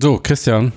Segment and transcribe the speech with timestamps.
[0.00, 0.72] So, Christian.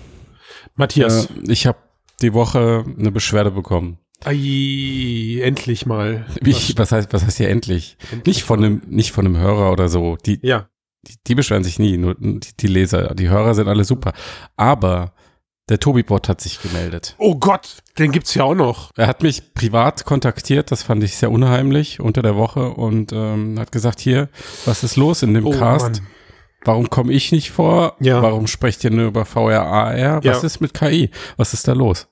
[0.76, 1.26] Matthias.
[1.26, 1.78] Äh, ich habe
[2.22, 4.00] die Woche eine Beschwerde bekommen.
[4.24, 6.26] Ai, endlich mal.
[6.46, 7.98] Ich, was heißt, was heißt hier endlich?
[8.12, 10.18] endlich nicht von einem, nicht von einem Hörer oder so.
[10.26, 10.68] Die, ja.
[11.08, 14.14] Die, die beschweren sich nie, nur die, die Leser, die Hörer sind alle super.
[14.56, 15.14] Aber
[15.70, 17.16] der Tobi-Bot hat sich gemeldet.
[17.18, 18.92] Oh Gott, den gibt's ja auch noch.
[18.98, 23.60] Er hat mich privat kontaktiert, das fand ich sehr unheimlich unter der Woche und ähm,
[23.60, 24.30] hat gesagt, hier,
[24.66, 26.02] was ist los in dem oh, Cast?
[26.02, 26.08] Mann.
[26.64, 27.96] Warum komme ich nicht vor?
[28.00, 28.22] Ja.
[28.22, 30.22] Warum sprecht ihr nur über VRAR?
[30.24, 30.40] Was ja.
[30.42, 31.10] ist mit KI?
[31.38, 32.08] Was ist da los?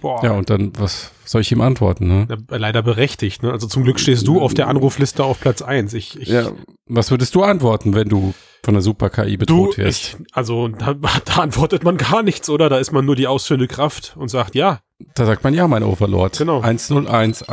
[0.00, 0.22] Boah.
[0.22, 2.06] Ja, und dann, was soll ich ihm antworten?
[2.06, 2.26] Ne?
[2.48, 3.42] Leider berechtigt.
[3.42, 3.52] Ne?
[3.52, 5.94] Also zum Glück stehst du auf der Anrufliste auf Platz eins.
[5.94, 6.50] Ich, ich ja,
[6.86, 10.18] was würdest du antworten, wenn du von der Super-KI bedroht du, wirst?
[10.20, 12.68] Ich, also da, da, antwortet man gar nichts, oder?
[12.68, 14.80] Da ist man nur die ausführende Kraft und sagt ja.
[15.14, 16.38] Da sagt man ja, mein Overlord.
[16.38, 16.60] Genau.
[16.60, 17.48] 101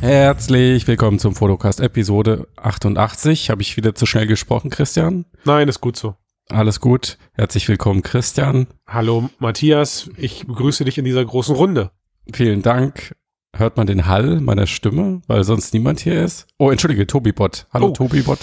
[0.00, 3.50] Herzlich willkommen zum Fotocast Episode 88.
[3.50, 5.24] Habe ich wieder zu schnell gesprochen, Christian?
[5.44, 6.16] Nein, ist gut so.
[6.48, 7.18] Alles gut.
[7.34, 8.66] Herzlich willkommen, Christian.
[8.86, 10.10] Hallo, Matthias.
[10.16, 11.92] Ich begrüße dich in dieser großen Runde.
[12.32, 13.14] Vielen Dank.
[13.56, 16.46] Hört man den Hall meiner Stimme, weil sonst niemand hier ist?
[16.58, 17.66] Oh, entschuldige, Tobi-Bot.
[17.72, 17.90] Hallo, oh.
[17.92, 18.40] Tobi-Bot.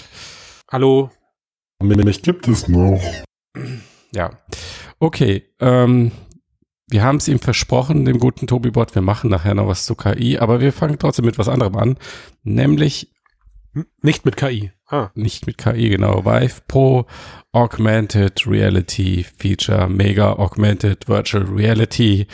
[0.71, 1.09] Hallo.
[1.81, 3.01] Mich gibt es noch.
[4.13, 4.31] Ja.
[4.99, 6.11] Okay, ähm,
[6.89, 10.37] wir haben es ihm versprochen, dem guten Tobi-Bot, wir machen nachher noch was zu KI,
[10.39, 11.97] aber wir fangen trotzdem mit was anderem an,
[12.43, 13.11] nämlich
[14.01, 14.71] nicht mit KI.
[14.87, 15.09] Ah.
[15.13, 16.25] Nicht mit KI, genau.
[16.25, 17.05] Vive Pro
[17.51, 22.25] Augmented Reality Feature, Mega Augmented Virtual Reality.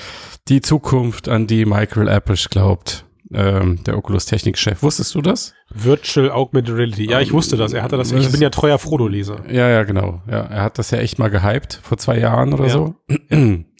[0.47, 3.05] Die Zukunft, an die Michael Appisch glaubt.
[3.33, 4.83] Ähm, der Oculus Technik-Chef.
[4.83, 5.53] Wusstest du das?
[5.73, 7.09] Virtual Augmented Reality.
[7.09, 7.73] Ja, ich wusste das.
[7.73, 8.11] Er hatte das.
[8.11, 9.43] Ich bin ja treuer Frodo-Leser.
[9.51, 10.21] Ja, ja, genau.
[10.29, 12.69] Ja, er hat das ja echt mal gehypt vor zwei Jahren oder ja.
[12.69, 12.95] so.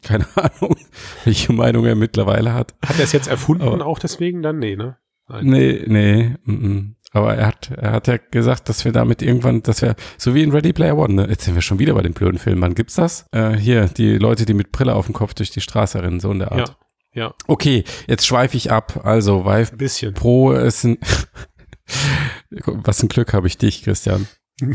[0.05, 0.77] Keine Ahnung,
[1.23, 2.75] welche Meinung er mittlerweile hat.
[2.85, 4.59] Hat er es jetzt erfunden Aber, auch deswegen dann?
[4.59, 4.97] Nee, ne?
[5.27, 5.45] Nein.
[5.45, 6.35] Nee, nee.
[6.45, 6.95] M -m.
[7.11, 10.43] Aber er hat, er hat ja gesagt, dass wir damit irgendwann, dass wir, so wie
[10.43, 11.27] in Ready Player One, ne?
[11.29, 12.61] jetzt sind wir schon wieder bei den blöden Filmen.
[12.61, 13.25] Wann gibt's das?
[13.31, 16.31] Äh, hier, die Leute, die mit Brille auf dem Kopf durch die Straße rennen, so
[16.31, 16.75] in der Art.
[17.13, 17.23] Ja.
[17.23, 17.33] ja.
[17.47, 19.01] Okay, jetzt schweife ich ab.
[19.05, 20.13] Also, Vive ein bisschen.
[20.13, 20.97] Pro ist ein,
[22.65, 24.27] was ein Glück habe ich dich, Christian.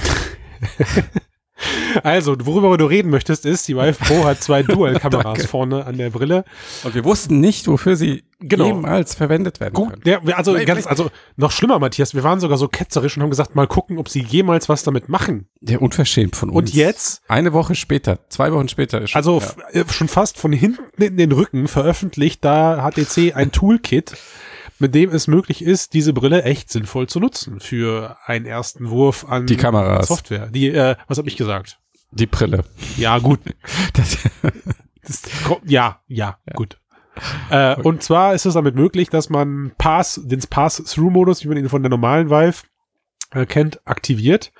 [2.02, 6.10] Also, worüber du reden möchtest, ist, die Vive Pro hat zwei Dual-Kameras vorne an der
[6.10, 6.44] Brille.
[6.84, 8.66] Und wir wussten nicht, wofür sie genau.
[8.66, 10.02] jemals verwendet werden Gut, können.
[10.04, 13.54] Ja, also, ganz, also noch schlimmer, Matthias, wir waren sogar so ketzerisch und haben gesagt,
[13.54, 15.48] mal gucken, ob sie jemals was damit machen.
[15.60, 16.70] Der unverschämt von uns.
[16.70, 17.22] Und jetzt?
[17.28, 19.84] Eine Woche später, zwei Wochen später ist schon, Also ja.
[19.88, 24.14] schon fast von hinten in den Rücken veröffentlicht da HTC ein Toolkit,
[24.80, 29.24] mit dem es möglich ist, diese Brille echt sinnvoll zu nutzen für einen ersten Wurf
[29.28, 30.08] an die Kameras.
[30.08, 30.46] Software.
[30.48, 31.78] Die, äh, was habe ich gesagt?
[32.12, 32.64] Die Brille.
[32.96, 33.40] Ja, gut.
[33.92, 34.18] das,
[35.02, 35.22] das,
[35.64, 36.78] ja, ja, ja, gut.
[37.50, 37.82] Äh, okay.
[37.82, 41.82] Und zwar ist es damit möglich, dass man Pass, den Pass-Through-Modus, wie man ihn von
[41.82, 42.62] der normalen Vive
[43.32, 44.52] äh, kennt, aktiviert.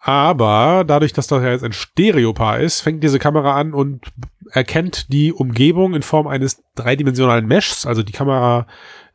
[0.00, 4.06] Aber dadurch, dass das ja jetzt ein Stereopaar ist, fängt diese Kamera an und
[4.52, 7.86] erkennt die Umgebung in Form eines dreidimensionalen Meshs.
[7.86, 8.66] Also die Kamera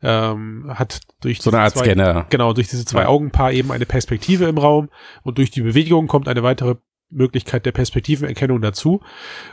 [0.02, 2.26] ähm, hat durch so eine Art zwei, Scanner.
[2.30, 3.08] Genau, durch diese zwei ja.
[3.08, 4.88] Augenpaar eben eine Perspektive im Raum
[5.22, 6.76] und durch die Bewegung kommt eine weitere
[7.08, 9.00] Möglichkeit der Perspektivenerkennung dazu.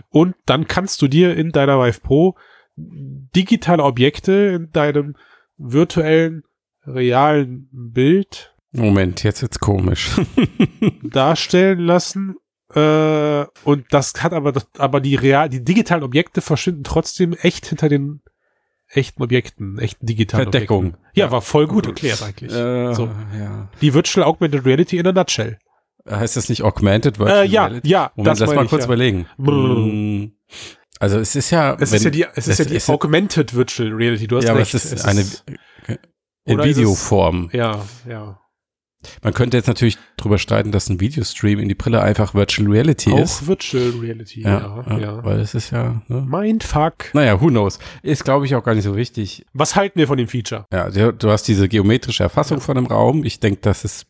[0.10, 2.36] Und dann kannst du dir in deiner Vive Pro
[2.76, 5.16] digitale Objekte in deinem
[5.58, 6.44] virtuellen,
[6.86, 10.20] realen Bild Moment, jetzt wird's komisch.
[11.04, 12.36] darstellen lassen.
[12.76, 17.68] Äh, und das hat aber, das, aber die real, die digitalen Objekte verschwinden trotzdem echt
[17.68, 18.22] hinter den
[18.90, 20.88] echten Objekten, echten digitalen Verdeckung.
[20.88, 21.06] Objekten.
[21.16, 22.52] Ja, war voll gut erklärt eigentlich.
[22.52, 23.10] Äh, so.
[23.38, 23.70] ja.
[23.82, 25.58] Die Virtual Augmented Reality in a nutshell.
[26.10, 27.90] Heißt das nicht Augmented Virtual äh, ja, Reality?
[27.90, 28.86] Ja, Moment, lass mal ich, kurz ja.
[28.88, 29.28] überlegen.
[29.38, 30.30] Brrr.
[31.00, 33.56] Also es ist ja, es wenn, ist ja die, es ist ja die ist Augmented
[33.56, 34.28] Virtual Reality.
[34.28, 34.74] Du hast ja, recht.
[34.74, 35.44] aber es ist es eine ist,
[36.46, 37.50] in Videoform.
[37.54, 38.40] Ja, ja.
[39.22, 43.12] Man könnte jetzt natürlich drüber streiten, dass ein Videostream in die Brille einfach Virtual Reality
[43.12, 43.44] Auch ist.
[43.44, 45.24] Auch Virtual Reality, ja, ja, ja.
[45.24, 46.02] Weil es ist ja.
[46.08, 46.22] Ne?
[46.22, 47.14] Mindfuck.
[47.14, 47.80] Naja, who knows.
[48.02, 49.46] Ist, glaube ich, auch gar nicht so wichtig.
[49.54, 50.66] Was halten wir von dem Feature?
[50.72, 52.64] Ja, du hast diese geometrische Erfassung ja.
[52.64, 53.24] von einem Raum.
[53.24, 54.06] Ich denke, das ist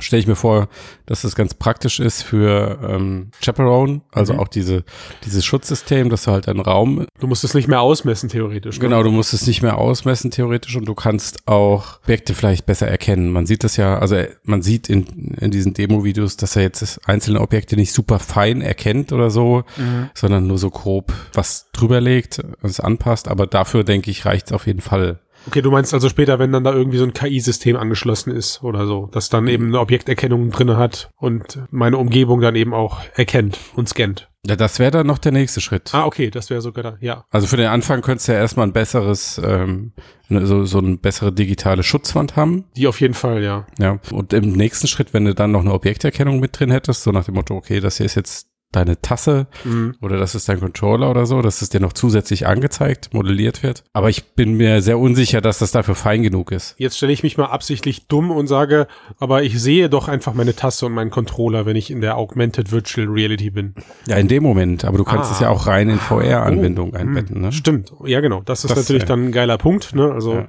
[0.00, 0.68] stelle ich mir vor,
[1.06, 4.40] dass das ganz praktisch ist für ähm, Chaperone, also mhm.
[4.40, 4.84] auch diese
[5.24, 7.06] dieses Schutzsystem, dass du halt einen Raum.
[7.18, 8.76] Du musst es nicht mehr ausmessen theoretisch.
[8.76, 8.80] Ne?
[8.80, 12.86] Genau, du musst es nicht mehr ausmessen theoretisch und du kannst auch Objekte vielleicht besser
[12.86, 13.30] erkennen.
[13.30, 17.40] Man sieht das ja, also man sieht in in diesen Demo-Videos, dass er jetzt einzelne
[17.40, 20.10] Objekte nicht super fein erkennt oder so, mhm.
[20.14, 23.28] sondern nur so grob was drüber legt, es anpasst.
[23.28, 25.18] Aber dafür denke ich reicht es auf jeden Fall
[25.48, 28.86] Okay, du meinst also später, wenn dann da irgendwie so ein KI-System angeschlossen ist oder
[28.86, 33.58] so, das dann eben eine Objekterkennung drinne hat und meine Umgebung dann eben auch erkennt
[33.74, 34.28] und scannt.
[34.44, 35.94] Ja, das wäre dann noch der nächste Schritt.
[35.94, 37.24] Ah, okay, das wäre sogar da, ja.
[37.30, 39.92] Also für den Anfang könntest du ja erstmal ein besseres, ähm,
[40.28, 42.66] ne, so, so eine bessere digitale Schutzwand haben.
[42.76, 43.66] Die auf jeden Fall, ja.
[43.78, 44.00] Ja.
[44.12, 47.24] Und im nächsten Schritt, wenn du dann noch eine Objekterkennung mit drin hättest, so nach
[47.24, 49.94] dem Motto, okay, das hier ist jetzt deine Tasse Mhm.
[50.02, 53.82] oder das ist dein Controller oder so, dass es dir noch zusätzlich angezeigt, modelliert wird.
[53.94, 56.74] Aber ich bin mir sehr unsicher, dass das dafür fein genug ist.
[56.78, 58.86] Jetzt stelle ich mich mal absichtlich dumm und sage,
[59.18, 62.70] aber ich sehe doch einfach meine Tasse und meinen Controller, wenn ich in der Augmented
[62.70, 63.74] Virtual Reality bin.
[64.06, 64.84] Ja, in dem Moment.
[64.84, 65.34] Aber du kannst Ah.
[65.34, 67.36] es ja auch rein in VR-Anwendungen Oh, einbetten.
[67.36, 67.52] hm, Ne?
[67.52, 68.42] Stimmt, ja genau.
[68.42, 69.08] Das ist Das, natürlich ja.
[69.08, 70.12] dann ein geiler Punkt, ne?
[70.12, 70.48] Also, Ja.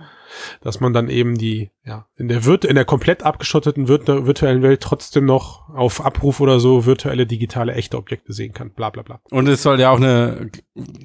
[0.61, 4.61] Dass man dann eben die, ja, in der virt in der komplett abgeschotteten virt virtuellen
[4.61, 8.71] Welt trotzdem noch auf Abruf oder so virtuelle, digitale, echte Objekte sehen kann.
[8.71, 9.19] Bla bla bla.
[9.31, 10.49] Und es soll ja auch eine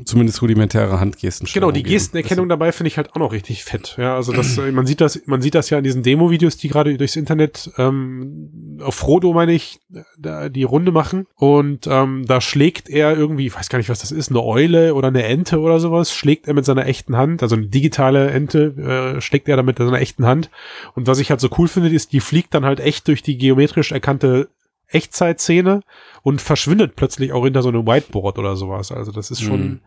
[0.05, 3.97] zumindest rudimentäre Handgesten Genau, die Gestenerkennung dabei finde ich halt auch noch richtig fett.
[3.99, 6.69] Ja, also das, äh, man sieht das, man sieht das ja in diesen Demo-Videos, die
[6.69, 9.81] gerade durchs Internet ähm, auf Frodo, meine ich,
[10.19, 11.27] da die Runde machen.
[11.35, 14.94] Und ähm, da schlägt er irgendwie, ich weiß gar nicht, was das ist, eine Eule
[14.94, 19.13] oder eine Ente oder sowas, schlägt er mit seiner echten Hand, also eine digitale Ente,
[19.13, 20.50] äh, schlägt er da mit seiner echten Hand.
[20.94, 23.37] Und was ich halt so cool finde, ist, die fliegt dann halt echt durch die
[23.38, 24.49] geometrisch erkannte
[24.88, 25.81] Echtzeitszene
[26.22, 28.93] und verschwindet plötzlich auch hinter so einem Whiteboard oder sowas.
[28.93, 29.81] Also das ist schon, Mhm.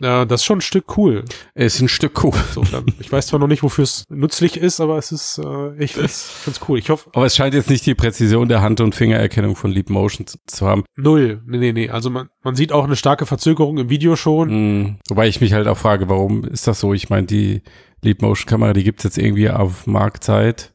[0.00, 1.24] Ja, das ist schon ein Stück cool.
[1.54, 2.32] Ist ein Stück cool.
[2.52, 5.74] So, dann, ich weiß zwar noch nicht, wofür es nützlich ist, aber es ist, äh,
[5.82, 6.78] ich find's, find's cool.
[6.78, 9.90] Ich hoffe, Aber es scheint jetzt nicht die Präzision der Hand- und Fingererkennung von Leap
[9.90, 10.84] Motion zu- zu haben.
[10.96, 11.42] null.
[11.46, 11.88] Nee, nee, nee.
[11.90, 14.48] Also man, man sieht auch eine starke Verzögerung im Video schon.
[14.50, 14.96] Mhm.
[15.08, 16.92] Wobei ich mich halt auch frage, warum ist das so?
[16.94, 17.62] Ich meine, die
[18.02, 20.72] Leap Motion Kamera, die gibt's jetzt irgendwie auf Marktzeit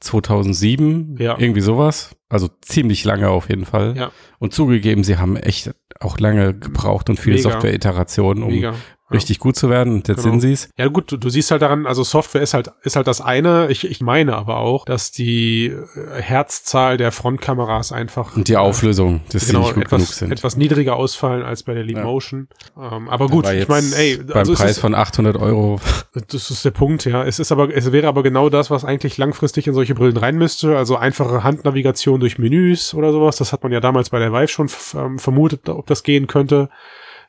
[0.00, 1.36] 2007, Ja.
[1.38, 2.16] irgendwie sowas.
[2.28, 3.96] Also ziemlich lange auf jeden Fall.
[3.96, 4.10] Ja.
[4.38, 7.38] Und zugegeben, sie haben echt auch lange gebraucht und viele.
[7.38, 8.74] Software-Iterationen, um Mega.
[9.10, 9.94] Richtig gut zu werden.
[9.94, 10.30] Und jetzt Genau.
[10.32, 10.68] sind sie's.
[10.76, 13.68] Ja gut, du, du siehst halt daran, also Software ist halt, ist halt das eine.
[13.70, 19.20] Ich, ich meine aber auch, dass die äh, Herzzahl der Frontkameras einfach Und die Auflösung,
[19.32, 20.32] dass sie genau, nicht gut genug etwas, sind.
[20.32, 22.04] etwas niedriger ausfallen als bei der Leap Ja.
[22.04, 22.48] Motion.
[22.78, 25.80] Ähm, aber gut, Aber ich meine, ey, beim also es Preis ist, von 800 Euro.
[26.28, 27.24] Das ist der Punkt, ja.
[27.24, 30.36] Es ist aber, es wäre aber genau das, was eigentlich langfristig in solche Brillen rein
[30.36, 30.76] müsste.
[30.76, 33.36] Also einfache Handnavigation durch Menüs oder sowas.
[33.36, 36.68] Das hat man ja damals bei der Vive schon ähm, vermutet, ob das gehen könnte.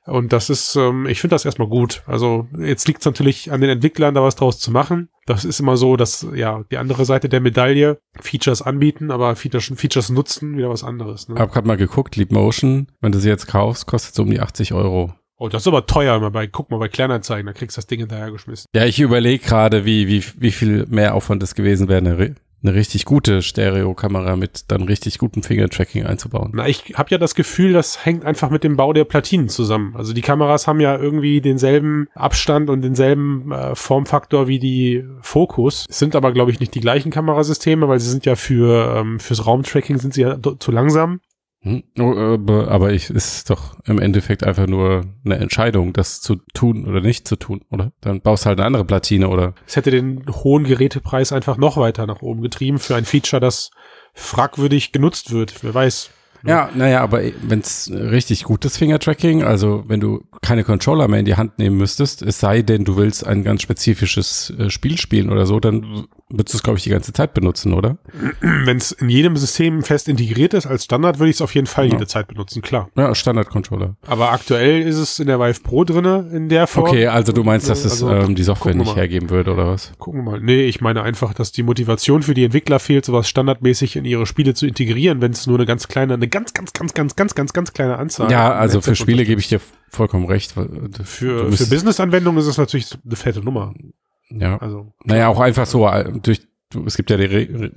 [0.06, 2.02] Und das ist, ähm, ich finde das erstmal gut.
[2.08, 5.10] Also jetzt liegt es natürlich an den Entwicklern, da was draus zu machen.
[5.28, 9.72] Das ist immer so, dass ja die andere Seite der Medaille Features anbieten, aber Features,
[9.76, 11.28] Features nutzen wieder was anderes.
[11.28, 11.36] Ne?
[11.36, 14.40] Hab grad mal geguckt, Leap Motion, wenn du sie jetzt kaufst, kostet so um die
[14.40, 15.14] 80 Euro.
[15.38, 17.88] Oh, das ist aber teuer immer bei, guck mal bei Kleinanzeigen, da kriegst du das
[17.88, 18.68] Ding hinterhergeschmissen.
[18.76, 22.74] Ja, ich überlege gerade, wie, wie, wie viel mehr Aufwand es gewesen wäre, eine, eine
[22.74, 26.52] richtig gute Stereokamera mit dann richtig gutem Finger-Tracking einzubauen.
[26.54, 29.96] Na, ich habe ja das Gefühl, das hängt einfach mit dem Bau der Platinen zusammen.
[29.96, 35.86] Also die Kameras haben ja irgendwie denselben Abstand und denselben äh, Formfaktor wie die Focus.
[35.90, 39.20] Es sind aber, glaube ich, nicht die gleichen Kamerasysteme, weil sie sind ja für ähm,
[39.20, 41.20] fürs Raumtracking sind sie ja zu langsam.
[41.64, 41.84] Hm?
[42.00, 42.14] Oh,
[42.68, 47.28] aber, ich ist doch im Endeffekt einfach nur eine Entscheidung, das zu tun oder nicht
[47.28, 47.92] zu tun, oder?
[48.02, 49.54] Dann baust halt eine andere Platine, oder?
[49.68, 53.70] Es hätte den hohen Gerätepreis einfach noch weiter nach oben getrieben für ein Feature, das
[54.14, 55.64] fragwürdig genutzt wird.
[55.64, 56.10] Wer weiß.
[56.44, 61.26] Ja, naja, aber wenn es richtig gutes Finger-Tracking, also wenn du keine Controller mehr in
[61.26, 65.30] die Hand nehmen müsstest, es sei denn, du willst ein ganz spezifisches äh, Spiel spielen
[65.30, 67.98] oder so, dann würdest du es, glaube ich, die ganze Zeit benutzen, oder?
[68.42, 71.68] Wenn es in jedem System fest integriert ist als Standard, würde ich es auf jeden
[71.68, 71.94] Fall Ja.
[71.94, 72.90] jede Zeit benutzen, klar.
[72.96, 73.96] Ja, Standard-Controller.
[74.08, 76.88] Aber aktuell ist es in der Vive Pro drinne in der Form.
[76.88, 79.92] Okay, also du meinst, dass es Also, ähm, die Software nicht hergeben würde, oder was?
[79.98, 80.40] Gucken wir mal.
[80.42, 84.26] Nee, ich meine einfach, dass die Motivation für die Entwickler fehlt, sowas standardmäßig in ihre
[84.26, 87.36] Spiele zu integrieren, wenn es nur eine ganz kleine, eine ganz, ganz, ganz, ganz, ganz,
[87.36, 88.32] ganz, ganz kleine Anzahl.
[88.32, 89.60] Ja, also für Spiele gebe ich dir
[89.90, 90.56] vollkommen recht.
[90.56, 93.74] du- Für, für Business-Anwendungen ist es natürlich eine fette Nummer.
[94.32, 94.58] Ja.
[94.58, 97.72] Also, Naja, auch einfach so äh, durch, du, es gibt ja die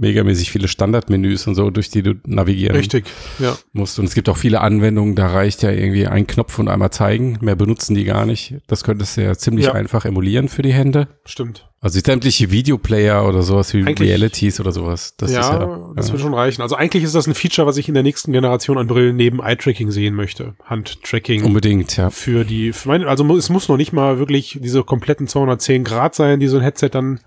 [0.00, 3.06] megamäßig viele Standardmenüs und so, durch die du navigieren richtig,
[3.38, 3.56] ja.
[3.72, 3.98] musst.
[3.98, 7.38] Und es gibt auch viele Anwendungen, da reicht ja irgendwie ein Knopf und einmal zeigen.
[7.40, 8.54] Mehr benutzen die gar nicht.
[8.66, 9.72] Das könntest du ja ziemlich Ja.
[9.72, 11.08] einfach emulieren für die Hände.
[11.24, 11.68] Stimmt.
[11.80, 15.14] Also sämtliche Videoplayer oder sowas wie Eigentlich- Realities oder sowas.
[15.16, 16.60] Das ja, ja, das wird schon reichen.
[16.60, 19.38] Also eigentlich ist das ein Feature, was ich in der nächsten Generation an Brillen neben
[19.40, 20.54] Eye-Tracking sehen möchte.
[20.64, 21.44] Hand-Tracking.
[21.44, 22.10] unbedingt, ja.
[22.10, 26.16] für die, für meine, also es muss noch nicht mal wirklich diese kompletten 210 Grad
[26.16, 27.20] sein, die so ein Headset dann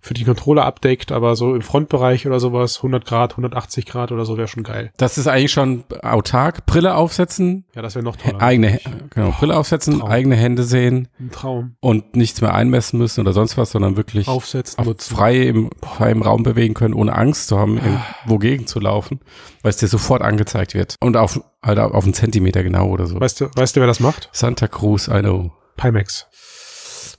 [0.00, 4.24] für die Controller abdeckt, aber so im Frontbereich oder sowas, 100 Grad, 180 Grad oder
[4.24, 4.92] so wäre schon geil.
[4.96, 6.66] Das ist eigentlich schon autark.
[6.66, 8.40] Brille aufsetzen, Ja, das wäre noch toller.
[8.40, 10.08] eigene, genau, Brille aufsetzen, Traum.
[10.08, 11.76] eigene Hände sehen Ein Traum.
[11.80, 16.12] und nichts mehr einmessen müssen oder sonst was, sondern wirklich Aufsetzen, auf frei im, frei
[16.12, 19.18] im Raum bewegen können, ohne Angst zu haben, irgendwo gegen zu laufen,
[19.62, 20.94] weil es dir sofort angezeigt wird.
[21.00, 23.20] Und auf, halt auf einen Zentimeter genau oder so.
[23.20, 24.28] Weißt du, weißt du, wer das macht?
[24.32, 25.50] Santa Cruz, I know.
[25.76, 26.26] Pimax.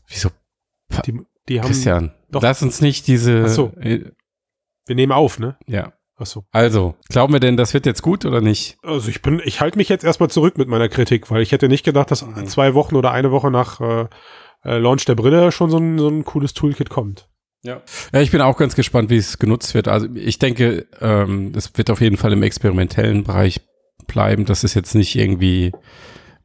[0.08, 0.30] Wieso?
[1.06, 2.42] Die, Die haben, Christian, doch.
[2.42, 3.44] lass uns nicht diese.
[3.46, 3.72] Ach so.
[3.80, 4.06] äh,
[4.86, 5.58] wir nehmen auf, ne?
[5.68, 5.94] Ja.
[6.16, 6.44] Achso.
[6.52, 8.78] Also, glauben wir denn, das wird jetzt gut oder nicht?
[8.84, 11.70] Also ich bin, ich halte mich jetzt erstmal zurück mit meiner Kritik, weil ich hätte
[11.70, 12.46] nicht gedacht, dass Mhm.
[12.46, 14.08] zwei Wochen oder eine Woche nach äh,
[14.66, 17.30] äh, Launch der Brille schon so ein, so ein cooles Toolkit kommt.
[17.64, 17.82] Ja.
[18.14, 19.88] ja, ich bin auch ganz gespannt, wie es genutzt wird.
[19.88, 23.62] Also ich denke, ähm, es wird auf jeden Fall im experimentellen Bereich
[24.08, 24.44] bleiben.
[24.46, 25.72] Das ist jetzt nicht irgendwie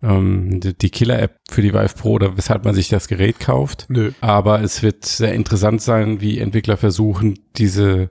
[0.05, 3.87] ähm, die, die Killer-App für die Vive Pro oder weshalb man sich das Gerät kauft.
[3.89, 4.13] Nö.
[4.21, 8.11] Aber es wird sehr interessant sein, wie Entwickler versuchen, diese,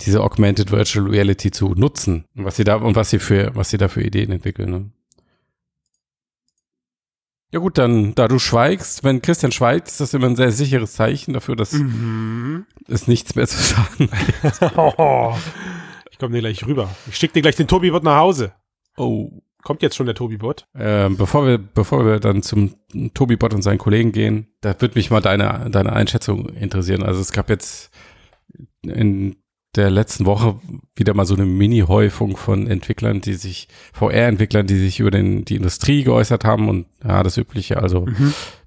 [0.00, 2.24] diese Augmented Virtual Reality zu nutzen.
[2.36, 4.70] Und was sie da, und was sie für, was sie da für Ideen entwickeln.
[4.70, 4.90] Ne?
[7.52, 10.92] Ja gut, dann, da du schweigst, wenn Christian schweigt, ist das immer ein sehr sicheres
[10.94, 12.66] Zeichen dafür, dass Mhm.
[12.88, 14.10] es nichts mehr zu sagen
[16.10, 16.90] ich komme dir gleich rüber.
[17.08, 18.52] Ich schicke dir gleich den Tobi-Bot nach Hause.
[18.96, 19.30] Oh.
[19.66, 20.68] Kommt jetzt schon der Tobi-Bot?
[20.78, 22.76] Ähm, bevor wir, bevor wir dann zum
[23.14, 27.02] Tobi Bot und seinen Kollegen gehen, da würde mich mal deine, deine Einschätzung interessieren.
[27.02, 27.90] Also es gab jetzt
[28.84, 29.34] in
[29.74, 30.60] der letzten Woche
[30.94, 35.56] wieder mal so eine Mini-Häufung von Entwicklern, die sich, VR-Entwicklern, die sich über den, die
[35.56, 38.06] Industrie geäußert haben und ja, das Übliche, also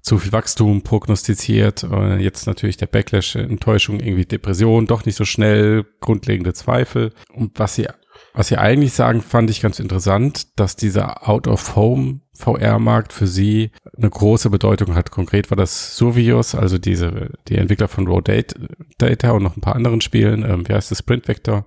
[0.02, 1.82] zu viel Wachstum prognostiziert.
[1.82, 7.14] Äh, jetzt natürlich der Backlash, Enttäuschung, irgendwie Depression, doch nicht so schnell, grundlegende Zweifel.
[7.32, 7.88] Und was sie,
[8.32, 14.08] was sie eigentlich sagen, fand ich ganz interessant, dass dieser Out-of-Home VR-Markt für sie eine
[14.08, 15.10] große Bedeutung hat.
[15.10, 18.58] Konkret war das Survios, also diese, die Entwickler von Data
[18.98, 21.64] Data und noch ein paar anderen Spielen, ähm, wie heißt das, Sprint Vector,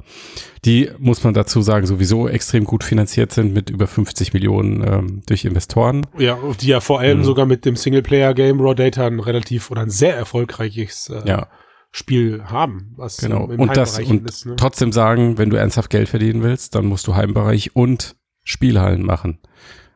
[0.65, 5.22] die, muss man dazu sagen, sowieso extrem gut finanziert sind mit über 50 Millionen ähm,
[5.27, 6.08] durch Investoren.
[6.17, 7.24] Ja, die ja vor allem Mhm.
[7.24, 11.48] sogar mit dem Singleplayer-Game Raw Data ein relativ oder ein sehr erfolgreiches äh, Ja,
[11.95, 13.45] Spiel haben, was genau.
[13.45, 14.47] ähm, im Und das, und ist.
[14.47, 14.55] Ne?
[14.55, 19.38] trotzdem sagen, wenn du ernsthaft Geld verdienen willst, dann musst du Heimbereich und Spielhallen machen.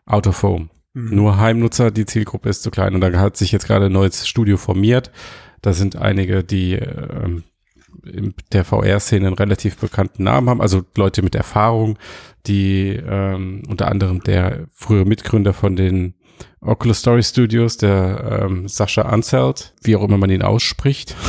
[0.06, 0.70] Out of home.
[0.94, 1.16] Mhm.
[1.16, 2.94] Nur Heimnutzer, die Zielgruppe ist zu klein.
[2.94, 5.12] Und da hat sich jetzt gerade ein neues Studio formiert.
[5.64, 7.44] Da sind einige, die ähm,
[8.06, 11.98] in der VR-Szene einen relativ bekannten Namen haben, also Leute mit Erfahrung,
[12.46, 16.14] die ähm, unter anderem der frühere Mitgründer von den
[16.62, 21.16] Oculus Story Studios, der ähm, Sascha Anselt, wie auch immer man ihn ausspricht.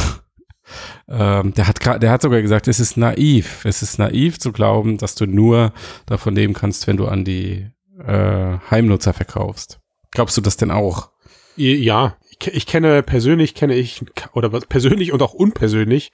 [1.09, 4.99] ähm, der hat der hat sogar gesagt, es ist naiv, es ist naiv zu glauben,
[4.99, 5.73] dass du nur
[6.07, 7.71] davon leben kannst, wenn du an die
[8.05, 9.81] äh, Heimnutzer verkaufst.
[10.11, 11.11] Glaubst du das denn auch?
[11.57, 16.13] Ja, ich, ich kenne persönlich, kenne ich, oder persönlich und auch unpersönlich,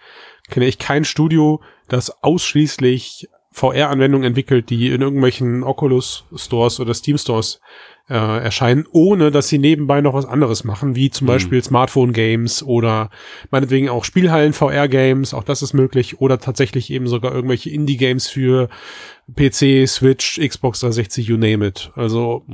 [0.48, 7.18] kenne ich kein Studio, das ausschließlich VR-Anwendungen entwickelt, die in irgendwelchen Oculus Stores oder Steam
[7.18, 7.60] Stores
[8.10, 11.28] äh, erscheinen, ohne dass sie nebenbei noch was anderes machen, wie zum Mhm.
[11.28, 13.08] Beispiel Smartphone-Games oder
[13.50, 18.68] meinetwegen auch Spielhallen-VR-Games, auch das ist möglich, oder tatsächlich eben sogar irgendwelche Indie-Games für
[19.34, 21.90] PC, Switch, Xbox 360, you name it.
[21.94, 22.44] Also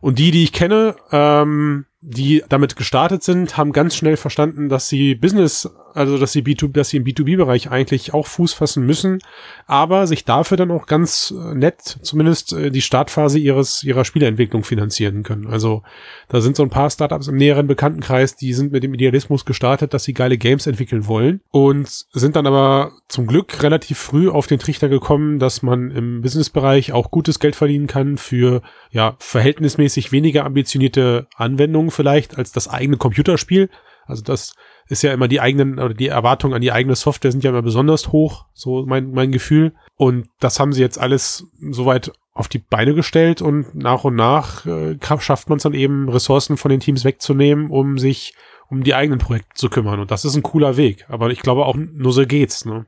[0.00, 4.88] und die, die ich kenne, ähm, die damit gestartet sind, haben ganz schnell verstanden, dass
[4.88, 9.18] sie Business, also dass sie B2, dass sie im B2B-Bereich eigentlich auch Fuß fassen müssen,
[9.66, 14.64] aber sich dafür dann auch ganz äh, nett zumindest äh, die Startphase ihres ihrer Spieleentwicklung
[14.64, 15.46] finanzieren können.
[15.46, 15.82] Also
[16.28, 19.94] da sind so ein paar Startups im näheren Bekanntenkreis, die sind mit dem Idealismus gestartet,
[19.94, 24.46] dass sie geile Games entwickeln wollen und sind dann aber zum Glück relativ früh auf
[24.46, 30.12] den Trichter gekommen, dass man im Businessbereich auch gutes Geld verdienen kann für ja verhältnismäßig
[30.12, 33.70] weniger ambitionierte Anwendungen vielleicht als das eigene Computerspiel.
[34.06, 34.54] Also das
[34.88, 37.62] ist ja immer die eigenen oder die Erwartungen an die eigene Software sind ja immer
[37.62, 39.72] besonders hoch, so mein, mein Gefühl.
[39.96, 44.66] Und das haben sie jetzt alles soweit auf die Beine gestellt und nach und nach
[44.66, 48.34] äh, schafft man es dann eben, Ressourcen von den Teams wegzunehmen, um sich
[48.68, 50.00] um die eigenen Projekte zu kümmern.
[50.00, 51.06] Und das ist ein cooler Weg.
[51.08, 52.64] Aber ich glaube auch nur so geht's.
[52.64, 52.86] Ne?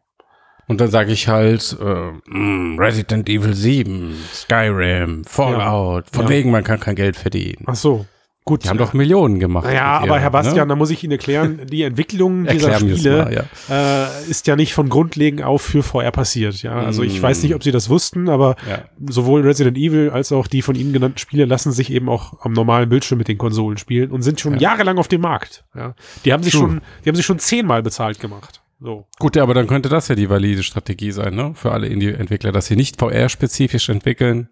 [0.67, 6.29] Und dann sage ich halt äh, mm, Resident Evil 7, Skyrim, Fallout, von Ja.
[6.31, 7.65] wegen man kann kein Geld verdienen.
[7.67, 8.07] Ach so.
[8.49, 8.65] Gut.
[8.65, 9.67] Die haben doch Millionen gemacht.
[9.71, 10.73] Ja, mit aber Herr Bastian, ne?
[10.73, 14.07] da muss ich Ihnen erklären, die Entwicklung dieser Spiele mal, ja.
[14.07, 16.63] äh, ist ja nicht von grundlegend auf für VR passiert.
[16.63, 17.23] Ja, also ich Mm.
[17.25, 18.85] weiß nicht, ob Sie das wussten, aber Ja.
[19.07, 22.53] sowohl Resident Evil als auch die von Ihnen genannten Spiele lassen sich eben auch am
[22.55, 24.61] normalen Bildschirm mit den Konsolen spielen und sind schon Ja.
[24.71, 25.65] jahrelang auf dem Markt.
[25.77, 26.63] Ja, die haben sich True.
[26.63, 28.63] schon, die haben sich schon zehnmal bezahlt gemacht.
[28.81, 29.07] So.
[29.19, 31.51] Gut, ja, aber dann könnte das ja die valide Strategie sein, ne?
[31.55, 34.49] Für alle Indie-Entwickler, dass sie nicht VR-spezifisch entwickeln,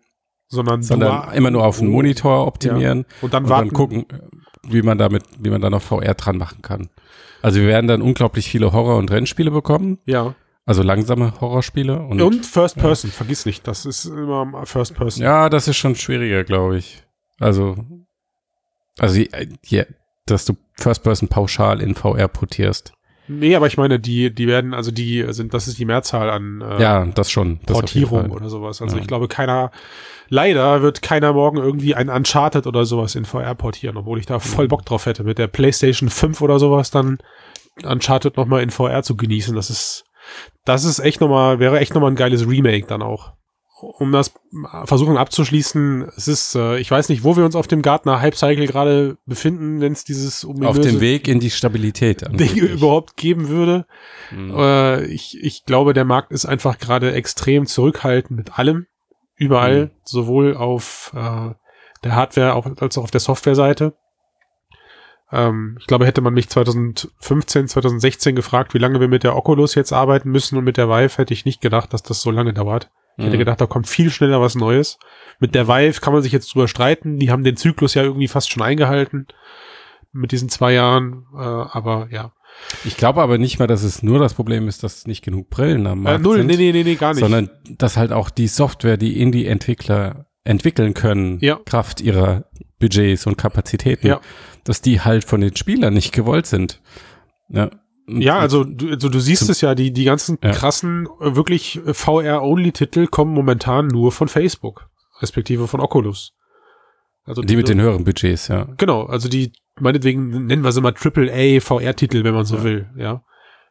[0.48, 3.68] Sondern, sondern immer nur auf den Monitor optimieren und dann und warten.
[3.68, 4.06] dann gucken,
[4.68, 6.88] wie man damit, wie man da noch VR dran machen kann.
[7.42, 10.34] Also wir werden dann unglaublich viele Horror- und Rennspiele bekommen, Ja.
[10.64, 15.22] also langsame Horrorspiele und, Und First Person, vergiss nicht, das ist immer First Person.
[15.24, 17.02] ja, das ist schon schwieriger, glaube ich.
[17.38, 17.76] Also,
[18.98, 19.20] also
[19.66, 19.84] ja,
[20.26, 22.92] dass du First Person pauschal in VR portierst.
[23.28, 26.60] Nee, aber ich meine, die, die werden, also die sind, das ist die Mehrzahl an
[26.60, 27.58] äh, Ja, das schon.
[27.66, 28.80] Das Portierung oder sowas.
[28.80, 29.02] Also Ja.
[29.02, 29.70] ich glaube, keiner,
[30.28, 34.38] leider wird keiner morgen irgendwie ein Uncharted oder sowas in VR portieren, obwohl ich da
[34.38, 35.24] voll Bock drauf hätte.
[35.24, 37.18] Mit der PlayStation 5 oder sowas dann
[37.84, 39.54] Uncharted nochmal in VR zu genießen.
[39.54, 40.04] Das ist,
[40.64, 43.32] das ist echt nochmal, wäre echt nochmal ein geiles Remake dann auch.
[43.78, 44.32] Um das
[44.84, 48.34] versuchen abzuschließen, es ist, äh, ich weiß nicht, wo wir uns auf dem Gartner Hype
[48.34, 53.48] Cycle gerade befinden, wenn es dieses Auf dem Weg in die Stabilität Dinge überhaupt geben
[53.48, 53.84] würde.
[54.30, 54.54] Mhm.
[54.56, 58.86] Äh, ich, ich glaube, der Markt ist einfach gerade extrem zurückhaltend mit allem.
[59.36, 59.90] Überall, mhm.
[60.04, 61.50] sowohl auf äh,
[62.02, 63.92] der Hardware als auch auf der Software-Seite.
[65.30, 69.74] Ähm, ich glaube, hätte man mich 2015, 2016 gefragt, wie lange wir mit der Oculus
[69.74, 72.54] jetzt arbeiten müssen und mit der Vive, hätte ich nicht gedacht, dass das so lange
[72.54, 72.90] dauert.
[73.16, 73.40] Ich hätte mhm.
[73.40, 74.98] gedacht, da kommt viel schneller was Neues.
[75.40, 77.18] Mit der Vive kann man sich jetzt drüber streiten.
[77.18, 79.26] Die haben den Zyklus ja irgendwie fast schon eingehalten
[80.12, 81.26] mit diesen zwei Jahren.
[81.34, 82.32] Äh, aber ja.
[82.84, 85.86] Ich glaube aber nicht mal, dass es nur das Problem ist, dass nicht genug Brillen
[85.86, 86.46] am äh, Markt äh, null, sind.
[86.46, 87.20] Nee, nee, nee, nee, gar nicht.
[87.20, 91.58] Sondern dass halt auch die Software, die Indie-Entwickler entwickeln können, ja.
[91.64, 92.44] Kraft ihrer
[92.78, 94.20] Budgets und Kapazitäten, ja.
[94.64, 96.80] dass die halt von den Spielern nicht gewollt sind.
[97.48, 97.70] Ja,
[98.06, 100.52] ja also du, also du siehst es ja, die, die ganzen ja.
[100.52, 104.88] krassen, äh, wirklich äh, VR-Only-Titel kommen momentan nur von Facebook,
[105.20, 106.32] respektive von Oculus.
[107.24, 108.68] Also die, die mit den höheren Budgets, ja.
[108.76, 112.64] Genau, also die, meinetwegen nennen wir sie mal AAA VR-Titel, wenn man so ja.
[112.64, 113.22] will, ja.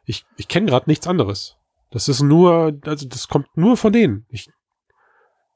[0.03, 1.55] Ich, ich kenne gerade nichts anderes.
[1.91, 4.25] Das ist nur, also das kommt nur von denen.
[4.29, 4.49] Ich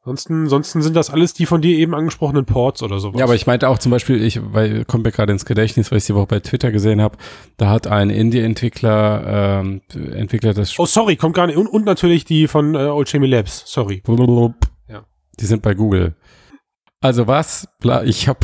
[0.10, 3.20] Ansonsten, ansonsten sind das alles die von dir eben angesprochenen Ports oder sowas.
[3.20, 6.00] Ja, aber ich meinte auch zum Beispiel, ich, weil kommt mir gerade ins Gedächtnis, weil
[6.00, 7.20] ich die Woche bei Twitter gesehen habe,
[7.58, 10.80] da hat ein Indie-Entwickler ähm, Entwickler das.
[10.80, 11.58] Oh, sorry, kommt gar nicht.
[11.58, 14.02] Und, und natürlich die von äh, Old Chemie Labs, sorry.
[14.88, 15.06] Ja.
[15.40, 16.16] Die sind bei Google.
[17.02, 17.68] Also was?
[18.06, 18.40] Ich habe,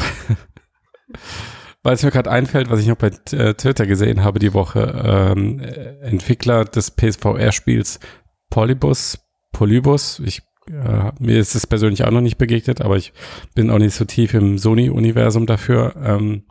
[1.82, 5.34] weil es mir gerade einfällt, was ich noch bei äh, Twitter gesehen habe die Woche,
[5.36, 5.60] ähm,
[6.02, 8.00] Entwickler des PSVR-Spiels
[8.52, 9.18] Polybus,
[9.52, 13.14] Polybus, ich äh, mir ist es persönlich auch noch nicht begegnet, aber ich
[13.54, 15.96] bin auch nicht so tief im Sony-Universum dafür.
[16.04, 16.44] Ähm,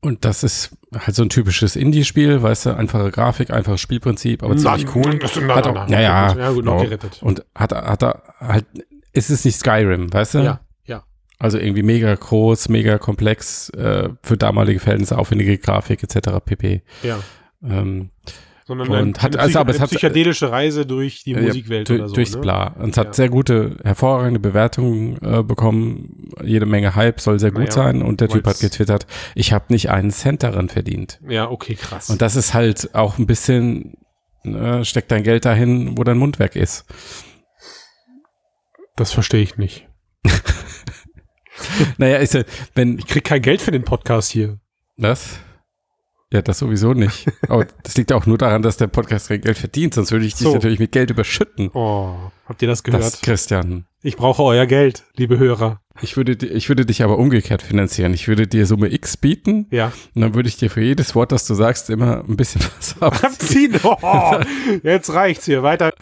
[0.00, 4.56] und das ist halt so ein typisches Indie-Spiel, weißt du, einfache Grafik, einfaches Spielprinzip, aber
[4.56, 5.20] ziemlich cool.
[5.48, 6.00] Hat auch, ja,
[6.34, 7.22] ja, gut, noch gerettet.
[7.22, 8.64] Und hat, hat er halt,
[9.12, 10.38] ist es nicht Skyrim, weißt du?
[10.38, 11.04] Ja, ja.
[11.38, 16.30] Also irgendwie mega groß, mega komplex, äh, für damalige Verhältnisse aufwendige Grafik etc.
[16.44, 16.82] pp.
[17.02, 17.18] Ja.
[17.62, 18.10] Ähm,
[18.70, 22.08] sondern und eine, hat, also, aber es hat psychedelische Reise durch die Musikwelt durch, oder
[22.08, 22.14] so.
[22.14, 22.40] Durchs ne?
[22.40, 22.68] Bla.
[22.78, 23.12] Und es hat ja.
[23.14, 26.30] sehr gute, hervorragende Bewertungen äh, bekommen.
[26.44, 28.02] Jede Menge Hype soll sehr gut naja, sein.
[28.02, 31.18] Und der Typ hat getwittert, ich habe nicht einen Cent daran verdient.
[31.28, 32.10] Ja, okay, krass.
[32.10, 33.94] Und das ist halt auch ein bisschen,
[34.44, 36.84] äh, steck dein Geld dahin, wo dein Mundwerk ist.
[38.94, 39.88] Das verstehe ich nicht.
[41.98, 42.44] naja, ist ja,
[42.76, 42.98] wenn.
[42.98, 44.60] Ich krieg kein Geld für den Podcast hier.
[44.96, 45.40] Was?
[46.32, 47.26] Ja, das sowieso nicht.
[47.48, 50.34] Aber das liegt auch nur daran, dass der Podcast kein Geld verdient, sonst würde ich
[50.34, 50.54] dich so.
[50.54, 51.70] natürlich mit Geld überschütten.
[51.74, 52.14] Oh,
[52.46, 53.02] habt ihr das gehört?
[53.02, 53.86] Das, Christian.
[54.02, 55.80] Ich brauche euer Geld, liebe Hörer.
[56.02, 58.14] Ich würde, ich würde dich aber umgekehrt finanzieren.
[58.14, 59.66] Ich würde dir Summe X bieten.
[59.70, 59.92] Ja.
[60.14, 63.02] Und dann würde ich dir für jedes Wort, das du sagst, immer ein bisschen was
[63.22, 63.78] abziehen.
[63.82, 64.38] Oh,
[64.82, 65.64] jetzt reicht's hier.
[65.64, 65.92] Weiter.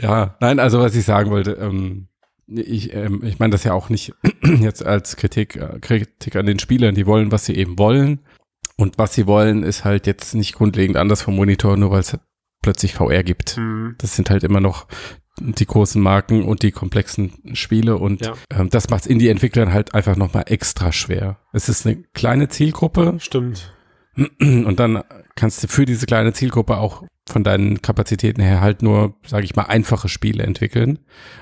[0.00, 2.06] ja, nein, also was ich sagen wollte, ähm,
[2.48, 4.14] ich, ähm, ich meine das ja auch nicht
[4.60, 8.20] jetzt als Kritik, äh, Kritik an den Spielern, die wollen, was sie eben wollen.
[8.76, 12.12] Und was sie wollen, ist halt jetzt nicht grundlegend anders vom Monitor, nur weil es
[12.12, 12.22] halt
[12.62, 13.56] plötzlich VR gibt.
[13.56, 13.96] Mhm.
[13.98, 14.86] Das sind halt immer noch
[15.40, 18.34] die großen Marken und die komplexen Spiele und ja.
[18.50, 21.38] ähm, das macht Indie-Entwicklern halt einfach nochmal extra schwer.
[21.52, 23.14] Es ist eine kleine Zielgruppe.
[23.18, 23.72] Stimmt.
[24.40, 25.04] Und dann
[25.36, 29.56] kannst du für diese kleine Zielgruppe auch von deinen Kapazitäten her halt nur, sage ich
[29.56, 30.98] mal, einfache Spiele entwickeln.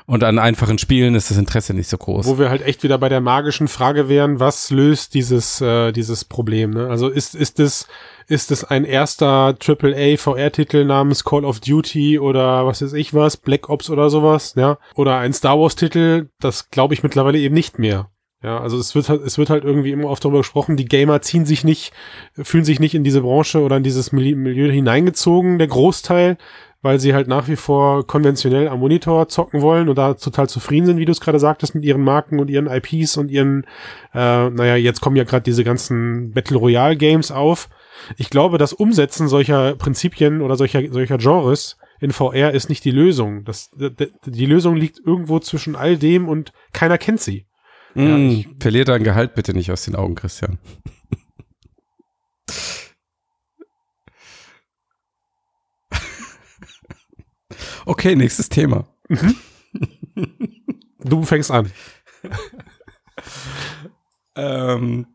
[0.07, 2.27] Und an einfachen Spielen ist das Interesse nicht so groß.
[2.27, 6.25] Wo wir halt echt wieder bei der magischen Frage wären, was löst dieses, äh, dieses
[6.25, 6.70] Problem?
[6.70, 6.88] Ne?
[6.88, 7.87] Also ist, ist es
[8.29, 13.37] ist es ein erster AAA VR-Titel namens Call of Duty oder was weiß ich was,
[13.37, 14.79] Black Ops oder sowas, ja?
[14.94, 18.11] Oder ein Star Wars-Titel, das glaube ich mittlerweile eben nicht mehr.
[18.42, 21.22] Ja, also es wird halt, es wird halt irgendwie immer oft darüber gesprochen, die Gamer
[21.22, 21.92] ziehen sich nicht,
[22.35, 26.37] fühlen sich nicht in diese Branche oder in dieses Milieu hineingezogen, der Großteil,
[26.83, 30.87] weil sie halt nach wie vor konventionell am Monitor zocken wollen und da total zufrieden
[30.87, 33.64] sind, wie du es gerade sagtest, mit ihren Marken und ihren IPs und ihren,
[34.14, 37.70] äh, naja, jetzt kommen ja gerade diese ganzen Battle Royale Games auf.
[38.18, 42.90] Ich glaube, das Umsetzen solcher Prinzipien oder solcher, solcher Genres in VR ist nicht die
[42.90, 43.44] Lösung.
[43.44, 43.70] Das,
[44.27, 47.46] die Lösung liegt irgendwo zwischen all dem und keiner kennt sie.
[47.97, 50.59] Mm, ja, verlier dein Gehalt bitte nicht aus den Augen, Christian.
[57.87, 58.87] okay, nächstes Thema.
[59.09, 59.35] Mhm.
[60.99, 61.71] Du fängst an.
[64.37, 65.07] ähm,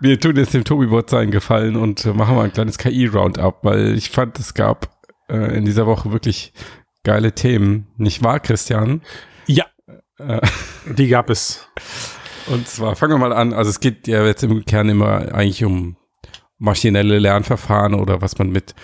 [0.00, 4.08] wir tun jetzt dem Tobi-Bot seinen Gefallen und machen mal ein kleines KI-Roundup, weil ich
[4.08, 4.96] fand, es gab
[5.28, 6.54] äh, in dieser Woche wirklich
[7.02, 7.88] geile Themen.
[7.98, 9.02] Nicht wahr, Christian?
[9.46, 9.66] Ja.
[10.18, 10.40] Äh,
[10.96, 11.66] Die gab es.
[12.46, 13.52] Und zwar fangen wir mal an.
[13.52, 15.96] Also es geht ja jetzt im Kern immer eigentlich um
[16.58, 18.74] maschinelle Lernverfahren oder was man mit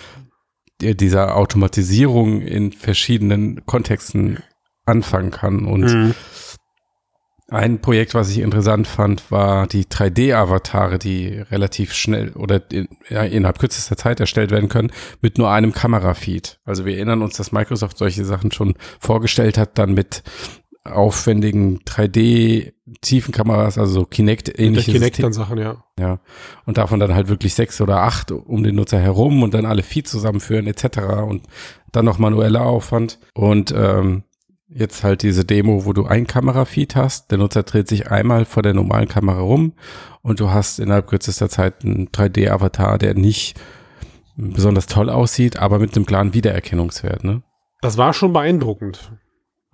[0.81, 4.39] dieser Automatisierung in verschiedenen Kontexten
[4.85, 5.65] anfangen kann.
[5.65, 6.13] Und mhm.
[7.47, 13.23] ein Projekt, was ich interessant fand, war die 3D-Avatare, die relativ schnell oder in, ja,
[13.23, 16.59] innerhalb kürzester Zeit erstellt werden können mit nur einem Kamerafeed.
[16.65, 20.23] Also wir erinnern uns, dass Microsoft solche Sachen schon vorgestellt hat, dann mit
[20.85, 25.83] aufwendigen 3D-Tiefenkameras, also so Kinect-ähnliche Kinect dann Sachen, ja.
[25.99, 26.19] Ja.
[26.65, 29.83] Und davon dann halt wirklich sechs oder acht um den Nutzer herum und dann alle
[29.83, 30.99] Feed zusammenführen etc.
[31.27, 31.43] und
[31.91, 33.19] dann noch manueller Aufwand.
[33.33, 34.23] Und ähm,
[34.67, 37.31] jetzt halt diese Demo, wo du ein Kamerafeed hast.
[37.31, 39.73] Der Nutzer dreht sich einmal vor der normalen Kamera rum
[40.21, 43.59] und du hast innerhalb kürzester Zeit einen 3D-Avatar, der nicht
[44.35, 47.23] besonders toll aussieht, aber mit einem klaren Wiedererkennungswert.
[47.23, 47.41] Ne?
[47.81, 49.11] Das war schon beeindruckend.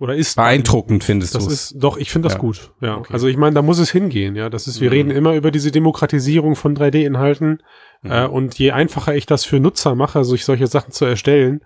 [0.02, 1.38] Oder ist beeindruckend, findest du?
[1.38, 2.40] Das ist doch, ich finde das ja.
[2.40, 2.72] gut.
[2.80, 3.12] Ja, okay.
[3.12, 4.34] also ich meine, da muss es hingehen.
[4.34, 4.80] Ja, das ist.
[4.80, 4.94] Wir mhm.
[4.94, 7.62] reden immer über diese Demokratisierung von 3D-Inhalten
[8.02, 8.10] mhm.
[8.10, 11.60] äh, und je einfacher ich das für Nutzer mache, sich solche Sachen zu erstellen,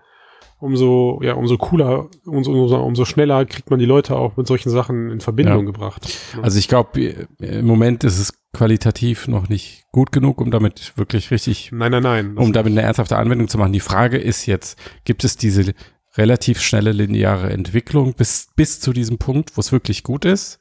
[0.59, 4.69] umso ja umso cooler, umso, umso, umso schneller kriegt man die Leute auch mit solchen
[4.69, 5.71] Sachen in Verbindung ja.
[5.71, 6.07] gebracht.
[6.43, 11.31] Also ich glaube, im Moment ist es qualitativ noch nicht gut genug, um damit wirklich
[11.31, 13.73] richtig, nein, nein, nein, um damit eine ernsthafte Anwendung zu machen.
[13.73, 15.73] Die Frage ist jetzt, gibt es diese
[16.17, 20.59] relativ schnelle lineare Entwicklung bis, bis zu diesem Punkt, wo es wirklich gut ist?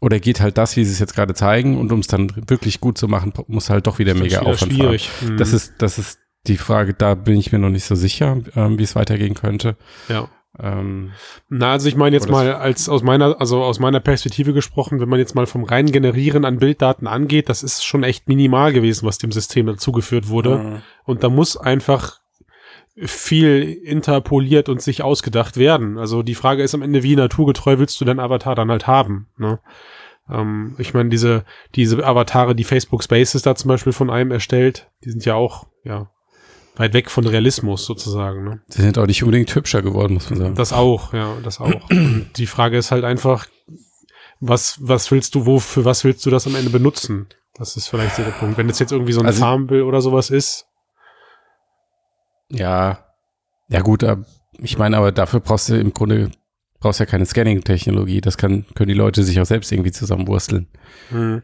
[0.00, 2.80] Oder geht halt das, wie sie es jetzt gerade zeigen, und um es dann wirklich
[2.80, 5.08] gut zu machen, muss halt doch wieder mega wieder Aufwand schwierig.
[5.22, 5.38] Mhm.
[5.38, 8.78] Das ist, das ist die Frage, da bin ich mir noch nicht so sicher, ähm,
[8.78, 9.76] wie es weitergehen könnte.
[10.08, 10.28] Ja.
[10.60, 11.12] Ähm,
[11.48, 15.08] Na, also ich meine jetzt mal als aus meiner, also aus meiner Perspektive gesprochen, wenn
[15.08, 19.06] man jetzt mal vom reinen Generieren an Bilddaten angeht, das ist schon echt minimal gewesen,
[19.06, 20.58] was dem System dazugeführt wurde.
[20.58, 20.82] Mhm.
[21.04, 22.20] Und da muss einfach
[22.96, 25.98] viel interpoliert und sich ausgedacht werden.
[25.98, 29.28] Also die Frage ist am Ende, wie naturgetreu willst du dein Avatar dann halt haben?
[29.36, 29.58] Ne?
[30.30, 34.90] Ähm, ich meine, diese, diese Avatare, die Facebook Spaces da zum Beispiel von einem erstellt,
[35.04, 36.10] die sind ja auch, ja,
[36.76, 38.44] weit weg von Realismus sozusagen.
[38.44, 38.60] Ne?
[38.68, 40.54] Sie sind auch nicht unbedingt hübscher geworden, muss man sagen.
[40.54, 41.70] Das auch, ja, das auch.
[41.90, 43.46] Und die Frage ist halt einfach,
[44.40, 47.28] was, was willst du, wo, für was willst du das am Ende benutzen?
[47.54, 48.58] Das ist vielleicht der Punkt.
[48.58, 50.66] Wenn es jetzt irgendwie so ein also, Farmbill oder sowas ist,
[52.50, 53.04] ja,
[53.68, 54.04] ja gut,
[54.58, 56.30] ich meine, aber dafür brauchst du im Grunde
[56.84, 58.20] brauchst ja keine Scanning-Technologie.
[58.20, 60.68] Das kann, können die Leute sich auch selbst irgendwie zusammenwursteln.
[61.10, 61.42] Mhm.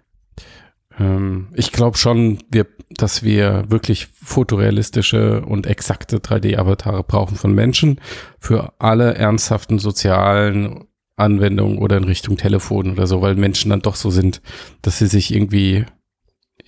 [0.99, 8.03] Ähm, ich glaube schon, wir, dass wir wirklich fotorealistische und exakte 3D-Avatare brauchen von Menschen
[8.39, 10.85] für alle ernsthaften sozialen
[11.17, 14.43] Anwendungen oder in Richtung Telefon oder so, weil Menschen dann doch so sind,
[14.83, 15.87] dass sie sich irgendwie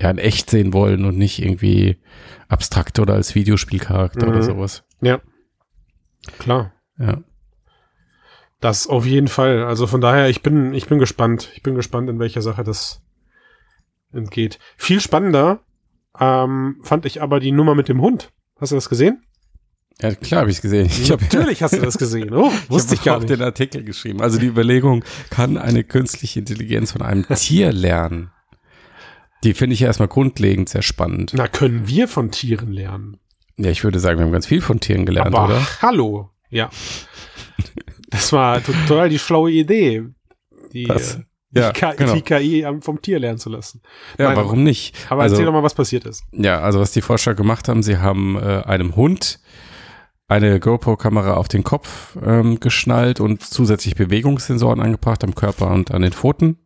[0.03, 1.99] ja in echt sehen wollen und nicht irgendwie
[2.49, 4.33] abstrakt oder als Videospielcharakter mhm.
[4.33, 4.85] oder sowas.
[5.01, 5.21] Ja.
[6.39, 6.73] Klar.
[6.99, 7.23] Ja.
[8.61, 9.65] Das auf jeden Fall.
[9.65, 11.51] Also von daher, ich bin, ich bin gespannt.
[11.55, 13.03] Ich bin gespannt, in welcher Sache das
[14.13, 14.59] entgeht.
[14.77, 15.61] Viel spannender
[16.19, 18.31] ähm, fand ich aber die Nummer mit dem Hund.
[18.61, 19.23] Hast du das gesehen?
[20.01, 20.87] Ja, klar habe ich es gesehen.
[20.87, 22.35] Ich hab, Natürlich hast du das gesehen.
[22.35, 23.31] Oh, wusste ich, ich gar nicht.
[23.31, 24.21] den Artikel geschrieben.
[24.21, 28.32] Also die Überlegung, kann eine künstliche Intelligenz von einem Tier lernen?
[29.45, 31.33] Die finde ich ja erstmal grundlegend sehr spannend.
[31.35, 33.19] Na, können wir von Tieren lernen?
[33.57, 35.83] Ja, ich würde sagen, wir haben ganz viel von Tieren gelernt, Aber oder?
[35.83, 36.71] Hallo, ja.
[38.11, 40.05] Das war total die schlaue Idee,
[40.73, 42.15] die, die, ja, KI, genau.
[42.15, 43.83] die KI vom Tier lernen zu lassen.
[44.19, 44.95] Ja, Nein, warum nicht?
[45.09, 46.25] Aber also, erzähl doch mal, was passiert ist.
[46.33, 49.41] Ja, also was die Forscher gemacht haben, sie haben äh, einem Hund
[50.29, 56.03] eine GoPro-Kamera auf den Kopf ähm, geschnallt und zusätzlich Bewegungssensoren angebracht am Körper und an
[56.03, 56.59] den Pfoten.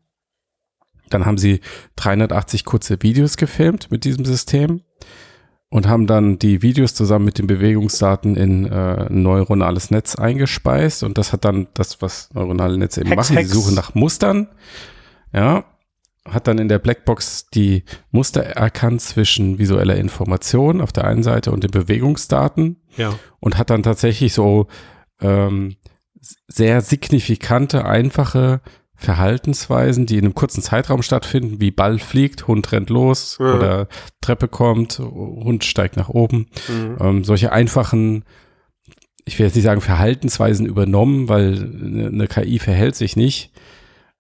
[1.11, 1.61] Dann haben sie
[1.97, 4.83] 380 kurze Videos gefilmt mit diesem System
[5.69, 11.03] und haben dann die Videos zusammen mit den Bewegungsdaten in äh, ein neuronales Netz eingespeist
[11.03, 13.49] und das hat dann das, was neuronale Netze eben Hex, machen, Hex.
[13.51, 14.49] die Suche nach Mustern.
[15.33, 15.65] Ja,
[16.25, 21.51] hat dann in der Blackbox die Muster erkannt zwischen visueller Information auf der einen Seite
[21.53, 22.77] und den Bewegungsdaten.
[22.97, 23.19] Ja.
[23.41, 24.67] Und hat dann tatsächlich so
[25.21, 25.77] ähm,
[26.49, 28.61] sehr signifikante, einfache
[28.97, 33.55] Verhaltensweisen, die in einem kurzen Zeitraum stattfinden, wie Ball fliegt, Hund rennt los ja.
[33.55, 33.89] oder
[34.21, 36.47] Treppe kommt, Hund steigt nach oben.
[36.69, 36.97] Mhm.
[37.01, 38.25] Ähm, solche einfachen,
[39.27, 43.53] ich will jetzt nicht sagen Verhaltensweisen übernommen, weil eine KI verhält sich nicht.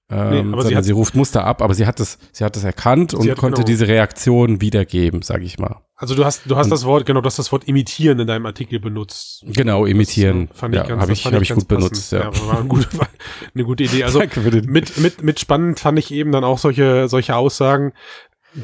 [0.08, 2.62] Ähm, nee, sondern sie, sie, ruft Muster ab, aber sie hat das, sie hat das
[2.62, 3.66] erkannt und konnte genau.
[3.66, 5.80] diese Reaktion wiedergeben, sage ich mal.
[5.98, 8.26] Also du hast, du hast und, das Wort, genau, du hast das Wort imitieren in
[8.26, 9.42] deinem Artikel benutzt.
[9.46, 10.48] Genau, imitieren.
[10.48, 11.68] Das, fand ich ja, ganz, habe ich, hab ich gut passend.
[11.68, 12.12] benutzt.
[12.12, 13.08] Ja, ja war, eine gute, war
[13.54, 14.04] eine gute Idee.
[14.04, 14.20] Also
[14.66, 17.92] mit, mit, mit spannend fand ich eben dann auch solche, solche Aussagen.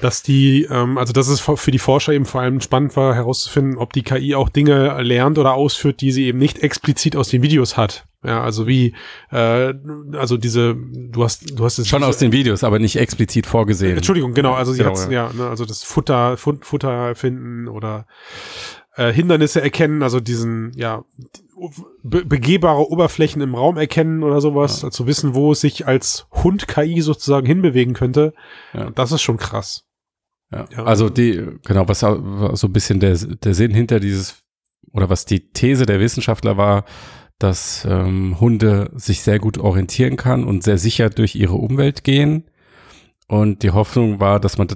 [0.00, 3.76] Dass die, ähm, also dass es für die Forscher eben vor allem spannend war, herauszufinden,
[3.76, 7.42] ob die KI auch Dinge lernt oder ausführt, die sie eben nicht explizit aus den
[7.42, 8.07] Videos hat.
[8.24, 8.94] Ja, also wie,
[9.31, 9.74] äh,
[10.12, 13.96] also diese, du hast, du hast es schon aus den Videos, aber nicht explizit vorgesehen.
[13.96, 18.07] Entschuldigung, genau, also sie genau, hat ja, ne, also das Futter, Futter finden oder
[18.94, 21.05] äh, Hindernisse erkennen, also diesen, ja,
[22.03, 24.90] be begehbare Oberflächen im Raum erkennen oder sowas, ja.
[24.90, 28.35] zu wissen, wo es sich als Hund-KI sozusagen hinbewegen könnte.
[28.72, 28.90] Ja.
[28.90, 29.85] Das ist schon krass.
[30.51, 30.66] Ja.
[30.70, 30.85] ja.
[30.85, 34.42] Also die, genau, was so ein bisschen der, der Sinn hinter dieses,
[34.92, 36.85] oder was die These der Wissenschaftler war,
[37.38, 42.44] dass ähm, Hunde sich sehr gut orientieren kann und sehr sicher durch ihre Umwelt gehen.
[43.27, 44.68] Und die Hoffnung war, dass man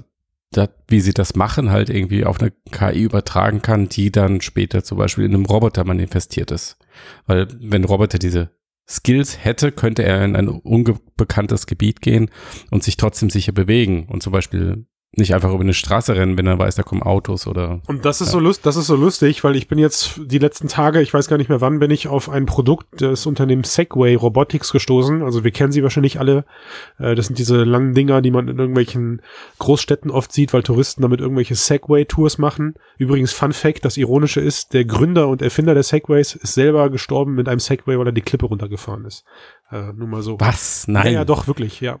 [0.51, 4.83] das, wie sie das machen, halt irgendwie auf eine KI übertragen kann, die dann später
[4.83, 6.77] zum Beispiel in einem Roboter manifestiert ist.
[7.25, 8.51] Weil wenn Roboter diese
[8.89, 12.29] Skills hätte, könnte er in ein unbekanntes Gebiet gehen
[12.71, 14.85] und sich trotzdem sicher bewegen und zum Beispiel
[15.17, 17.81] nicht einfach über eine Straße rennen, wenn er weiß, da kommen Autos oder.
[17.87, 18.33] Und das ist ja.
[18.33, 21.27] so lust, das ist so lustig, weil ich bin jetzt die letzten Tage, ich weiß
[21.27, 25.23] gar nicht mehr wann, bin ich auf ein Produkt des Unternehmens Segway Robotics gestoßen.
[25.23, 26.45] Also wir kennen sie wahrscheinlich alle.
[26.99, 29.21] Äh, das sind diese langen Dinger, die man in irgendwelchen
[29.59, 32.75] Großstädten oft sieht, weil Touristen damit irgendwelche Segway-Tours machen.
[32.97, 37.35] Übrigens Fun Fact, das Ironische ist, der Gründer und Erfinder der Segways ist selber gestorben
[37.35, 39.25] mit einem Segway, weil er die Klippe runtergefahren ist.
[39.71, 40.39] Äh, nur mal so.
[40.39, 40.87] Was?
[40.87, 41.07] Nein.
[41.07, 41.99] Ja, ja doch, wirklich, ja.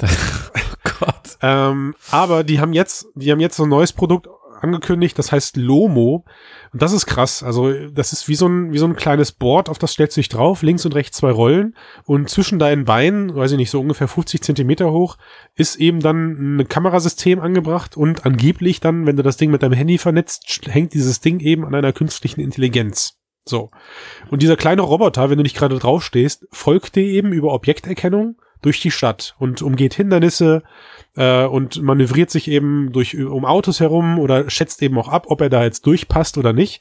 [0.84, 1.38] Gott.
[1.40, 4.28] Ähm, aber die haben jetzt, die haben jetzt so ein neues Produkt
[4.62, 6.24] angekündigt, das heißt Lomo.
[6.72, 7.42] Und das ist krass.
[7.42, 10.20] Also, das ist wie so ein, wie so ein kleines Board, auf das stellst du
[10.20, 11.76] dich drauf, links und rechts zwei Rollen.
[12.04, 15.16] Und zwischen deinen Beinen, weiß ich nicht, so ungefähr 50 Zentimeter hoch,
[15.54, 19.74] ist eben dann ein Kamerasystem angebracht und angeblich dann, wenn du das Ding mit deinem
[19.74, 23.18] Handy vernetzt, hängt dieses Ding eben an einer künstlichen Intelligenz.
[23.44, 23.70] So.
[24.30, 28.80] Und dieser kleine Roboter, wenn du nicht gerade draufstehst, folgt dir eben über Objekterkennung durch
[28.80, 30.62] die Stadt und umgeht Hindernisse
[31.16, 35.40] äh, und manövriert sich eben durch um Autos herum oder schätzt eben auch ab, ob
[35.40, 36.80] er da jetzt durchpasst oder nicht.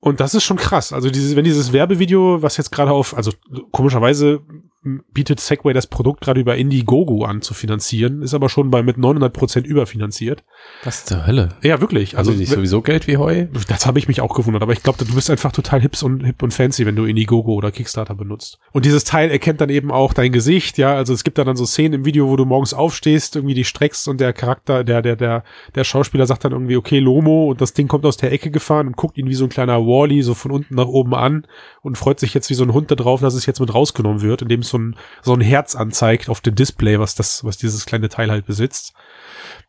[0.00, 0.92] Und das ist schon krass.
[0.92, 3.32] Also dieses, wenn dieses Werbevideo, was jetzt gerade auf, also
[3.72, 4.40] komischerweise
[4.82, 8.96] bietet Segway das Produkt gerade über Indiegogo an zu finanzieren, ist aber schon bei mit
[8.96, 10.44] 900 Prozent überfinanziert.
[10.84, 11.50] Was zur Hölle?
[11.62, 12.16] Ja, wirklich.
[12.16, 13.46] Also, also nicht sowieso Geld wie Heu?
[13.68, 16.24] Das habe ich mich auch gewundert, aber ich glaube, du bist einfach total hips und
[16.24, 18.58] hip und fancy, wenn du Indiegogo oder Kickstarter benutzt.
[18.72, 21.56] Und dieses Teil erkennt dann eben auch dein Gesicht, ja, also es gibt da dann
[21.56, 25.02] so Szenen im Video, wo du morgens aufstehst, irgendwie die streckst und der Charakter, der
[25.02, 28.32] der der der Schauspieler sagt dann irgendwie okay, Lomo und das Ding kommt aus der
[28.32, 31.14] Ecke gefahren und guckt ihn wie so ein kleiner Wally so von unten nach oben
[31.14, 31.46] an
[31.88, 34.42] und freut sich jetzt wie so ein Hund darauf, dass es jetzt mit rausgenommen wird,
[34.42, 37.86] indem es so ein so ein Herz anzeigt auf dem Display, was das, was dieses
[37.86, 38.92] kleine Teil halt besitzt.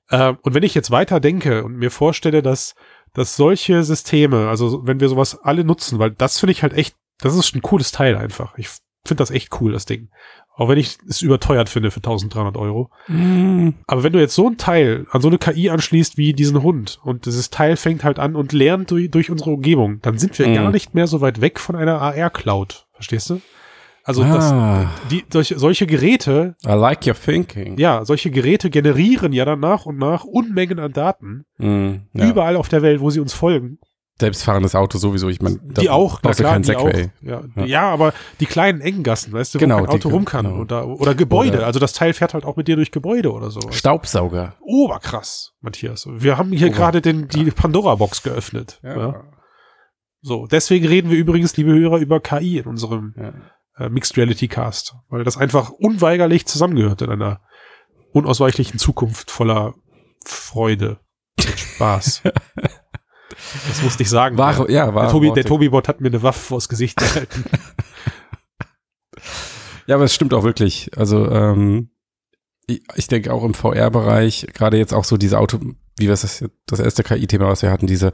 [0.10, 2.76] Äh, und wenn ich jetzt weiter denke und mir vorstelle, dass,
[3.14, 6.96] dass solche Systeme, also wenn wir sowas alle nutzen, weil das finde ich halt echt,
[7.20, 8.58] das ist ein cooles Teil einfach.
[8.58, 8.70] Ich
[9.06, 10.10] finde das echt cool, das Ding.
[10.60, 12.92] Auch wenn ich es überteuert finde für 1300 Euro.
[13.08, 13.70] Mm.
[13.88, 17.00] Aber wenn du jetzt so ein Teil an so eine KI anschließt wie diesen Hund
[17.02, 20.50] und dieses Teil fängt halt an und lernt durch, durch unsere Umgebung, dann sind wir
[20.50, 20.56] mm.
[20.56, 22.88] gar nicht mehr so weit weg von einer AR-Cloud.
[22.92, 23.42] Verstehst du?
[24.04, 24.34] Also ah.
[24.34, 26.58] das, die, solche, solche Geräte.
[26.66, 27.78] I like your thinking.
[27.78, 31.46] Ja, solche Geräte generieren ja dann nach und nach Unmengen an Daten.
[31.58, 32.30] Mm, ja.
[32.30, 33.80] Überall auf der Welt, wo sie uns folgen.
[34.20, 36.92] Selbstfahrendes Auto sowieso, ich meine, die auch, na klar, kein die auch.
[37.22, 37.66] Ja, ja.
[37.66, 40.60] ja, aber die kleinen engen Gassen, weißt du, wo genau, ein Auto rum kann genau.
[40.60, 43.50] oder, oder Gebäude, oder also das Teil fährt halt auch mit dir durch Gebäude oder
[43.50, 43.62] so.
[43.72, 44.56] Staubsauger.
[44.62, 46.08] Oberkrass, Matthias.
[46.10, 48.80] Wir haben hier gerade den die Pandora Box geöffnet.
[48.84, 48.98] Ja.
[48.98, 49.24] ja.
[50.22, 53.34] So, deswegen reden wir übrigens, liebe Hörer, über KI in unserem ja
[53.80, 57.42] äh, Mixed Reality Cast, weil das einfach unweigerlich zusammengehört in einer
[58.12, 59.76] unausweichlichen Zukunft voller
[60.26, 61.00] Freude
[61.38, 62.24] und Spaß.
[63.68, 64.38] das musste ich sagen.
[64.38, 67.46] War, ja, war der, Tobi, der Tobi-Bot hat mir eine Waffe vors Gesicht gehalten.
[69.88, 70.92] ja, aber es stimmt auch wirklich.
[70.98, 71.90] Also ähm,
[72.68, 75.60] ich, ich denke auch im VR-Bereich, gerade jetzt auch so diese Auto,
[75.98, 78.12] wie wir das, das erste KI-Thema, was wir hatten, diese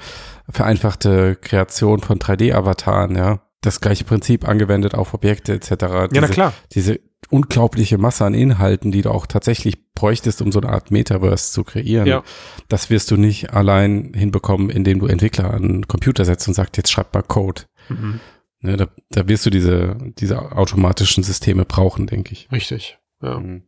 [0.50, 5.69] vereinfachte Kreation von 3D-Avataren, ja das gleiche Prinzip angewendet auf Objekte etc.
[5.69, 6.54] Diese, ja, na klar.
[6.71, 6.99] Diese
[7.30, 11.63] unglaubliche Masse an Inhalten, die du auch tatsächlich bräuchtest, um so eine Art Metaverse zu
[11.63, 12.08] kreieren.
[12.08, 12.23] Ja.
[12.67, 16.78] Das wirst du nicht allein hinbekommen, indem du Entwickler an den Computer setzt und sagst,
[16.78, 17.63] jetzt schreib mal Code.
[17.89, 18.19] Mhm.
[18.62, 22.51] Ne, da, da wirst du diese, diese automatischen Systeme brauchen, denke ich.
[22.51, 22.97] Richtig.
[23.21, 23.39] Ja.
[23.39, 23.63] Mhm.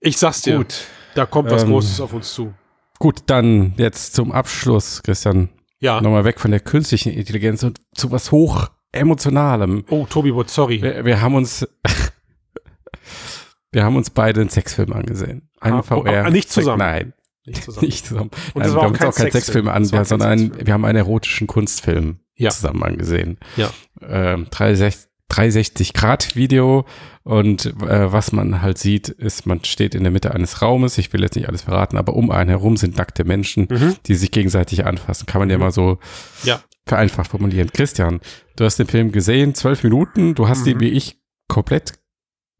[0.00, 0.84] Ich sag's dir, Gut.
[1.14, 2.54] da kommt was ähm, Großes auf uns zu.
[2.98, 5.48] Gut, dann jetzt zum Abschluss, Christian.
[5.80, 6.00] Ja.
[6.00, 9.84] Nochmal weg von der künstlichen Intelligenz und zu was hoch emotionalem.
[9.90, 10.82] Oh, Tobi Wood, sorry.
[10.82, 11.66] Wir, wir haben uns,
[13.72, 15.50] wir haben uns beide einen Sexfilm angesehen.
[15.60, 15.98] Einen ah, VR.
[15.98, 16.78] Oh, ah, nicht zusammen.
[16.78, 17.12] Nein.
[17.44, 17.86] Nicht zusammen.
[17.86, 18.30] nicht zusammen.
[18.54, 21.46] Und Nein, wir haben uns auch keinen Sexfilm an, sondern einen, wir haben einen erotischen
[21.46, 22.50] Kunstfilm ja.
[22.50, 23.38] zusammen angesehen.
[23.56, 23.70] Ja.
[24.02, 26.84] Ähm, 63, 360-Grad-Video
[27.24, 30.98] und äh, was man halt sieht, ist, man steht in der Mitte eines Raumes.
[30.98, 33.96] Ich will jetzt nicht alles verraten, aber um einen herum sind nackte Menschen, Mhm.
[34.06, 35.26] die sich gegenseitig anfassen.
[35.26, 35.64] Kann man ja Mhm.
[35.64, 35.98] mal so
[36.44, 36.62] Ja.
[36.86, 37.70] vereinfacht formulieren.
[37.72, 38.20] Christian,
[38.56, 40.80] du hast den Film gesehen, zwölf Minuten, du hast ihn Mhm.
[40.80, 41.92] wie ich komplett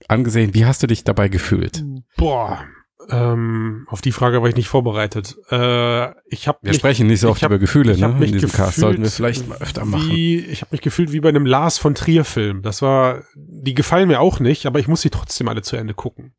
[0.08, 0.54] angesehen.
[0.54, 1.84] Wie hast du dich dabei gefühlt?
[2.16, 2.64] Boah,
[3.10, 5.36] ähm, auf die Frage war ich nicht vorbereitet.
[5.50, 8.06] Äh, ich habe Wir sprechen nicht so oft hab- über Gefühle, ich ne?
[8.06, 10.10] hab In mich diesem Cast sollten wir vielleicht mal öfter machen.
[10.10, 12.62] Wie, ich habe mich gefühlt wie bei einem Lars von Trier Film.
[12.62, 15.94] Das war, die gefallen mir auch nicht, aber ich muss sie trotzdem alle zu Ende
[15.94, 16.34] gucken.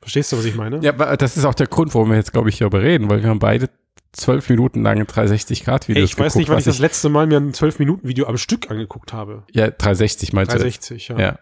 [0.00, 0.80] Verstehst du, was ich meine?
[0.82, 3.22] Ja, aber das ist auch der Grund, warum wir jetzt, glaube ich, darüber reden, weil
[3.22, 3.68] wir haben beide
[4.12, 7.52] zwölf Minuten lange 360-Grad-Videos Ey, ich weiß nicht, wann ich das letzte Mal mir ein
[7.52, 9.44] 12-Minuten-Video am Stück angeguckt habe.
[9.52, 11.12] Ja, 360 meinst 360, du?
[11.14, 11.20] ja.
[11.20, 11.38] Ja.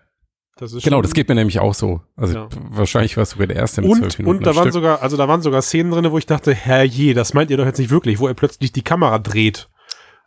[0.59, 2.01] Das ist Genau, das geht mir nämlich auch so.
[2.17, 2.49] Also Ja.
[2.71, 4.73] wahrscheinlich warst du sogar der Erste mit Und, zwölf Minuten und da waren Stück.
[4.75, 7.67] sogar, also da waren sogar Szenen drin, wo ich dachte, herrje, das meint ihr doch
[7.67, 9.69] jetzt nicht wirklich, wo er plötzlich die Kamera dreht.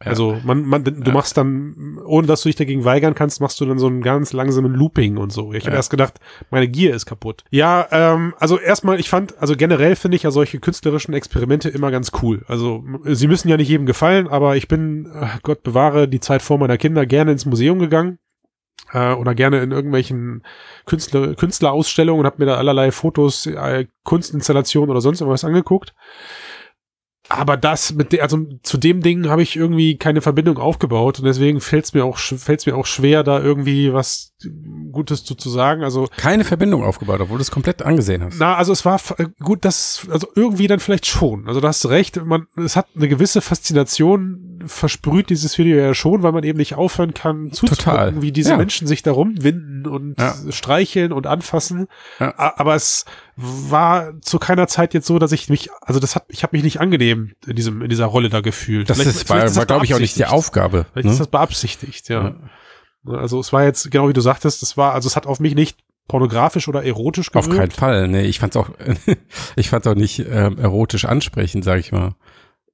[0.04, 0.08] Ja.
[0.08, 1.12] Also man, man, du Ja.
[1.12, 4.34] machst dann, ohne dass du dich dagegen weigern kannst, machst du dann so einen ganz
[4.34, 5.54] langsamen Looping und so.
[5.54, 5.78] Ich habe Ja.
[5.78, 7.44] erst gedacht, meine Gier ist kaputt.
[7.52, 11.92] Ja, ähm, also erstmal, ich fand, also generell finde ich ja solche künstlerischen Experimente immer
[11.92, 12.44] ganz cool.
[12.48, 16.20] Also m- sie müssen ja nicht jedem gefallen, aber ich bin, äh, Gott bewahre, die
[16.20, 18.18] Zeit vor meiner Kinder gerne ins Museum gegangen
[18.94, 20.44] äh, oder gerne in irgendwelchen
[20.86, 25.94] Künstler, Künstlerausstellungen und habe mir da allerlei Fotos, äh, Kunstinstallationen oder sonst irgendwas angeguckt.
[27.30, 31.26] Aber das mit der, also zu dem Ding habe ich irgendwie keine Verbindung aufgebaut und
[31.26, 34.34] deswegen fällt es mir auch fällt's mir auch schwer, da irgendwie was
[34.92, 35.82] Gutes zu, zu sagen.
[35.82, 38.38] Also Keine Verbindung aufgebaut, obwohl du es komplett angesehen hast.
[38.38, 41.48] na, also es war f- gut, das, also irgendwie dann vielleicht schon.
[41.48, 45.94] Also da hast du recht, man, es hat eine gewisse Faszination, versprüht dieses Video ja
[45.94, 48.58] schon, weil man eben nicht aufhören kann zuzugucken, wie diese Ja.
[48.58, 50.36] Menschen sich da rumwinden und Ja.
[50.50, 51.88] streicheln und anfassen.
[52.20, 52.34] Ja.
[52.58, 56.44] Aber es war zu keiner Zeit jetzt so, dass ich mich, also das hat, ich
[56.44, 58.90] habe mich nicht angenehm in diesem, in dieser Rolle da gefühlt.
[58.90, 60.26] Das Vielleicht- ist, vielleicht war, ist war glaube ich, auch nicht die.
[60.26, 60.86] Aufgabe.
[60.94, 61.12] Vielleicht Ne?
[61.12, 62.34] ist das beabsichtigt, ja.
[63.06, 63.16] Ja.
[63.18, 65.56] Also es war jetzt, genau wie du sagtest, das war, also es hat auf mich
[65.56, 67.60] nicht pornografisch oder erotisch Auf gewirkt.
[67.60, 68.08] keinen Fall.
[68.08, 68.70] Nee, ich fand's auch,
[69.56, 72.16] ich fand's auch nicht ähm, erotisch ansprechend, sag ich mal.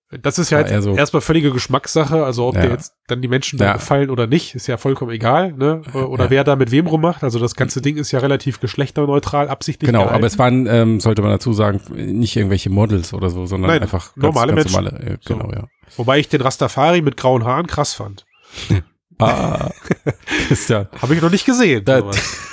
[0.10, 2.62] Das ist ja War jetzt so- erstmal völlige Geschmackssache, also ob Ja.
[2.62, 3.74] dir jetzt dann die Menschen da Ja.
[3.74, 5.82] gefallen oder nicht, ist ja vollkommen egal, ne?
[5.93, 6.30] Oder Ja.
[6.30, 7.24] wer da mit wem rummacht.
[7.26, 9.88] Also das ganze Ding ist ja relativ geschlechterneutral, absichtlich.
[9.88, 10.15] Genau, gehalten.
[10.15, 13.82] aber es waren, ähm, sollte man dazu sagen, nicht irgendwelche Models oder so, sondern Nein,
[13.82, 14.86] einfach ganz, normale ganz Menschen.
[14.96, 15.12] normale.
[15.13, 15.36] Äh, So.
[15.36, 15.67] genau, ja.
[15.98, 18.26] Wobei ich den Rastafari mit grauen Haaren krass fand.
[19.20, 19.72] Ah,
[20.48, 20.88] Christian.
[21.02, 21.84] Habe ich noch nicht gesehen.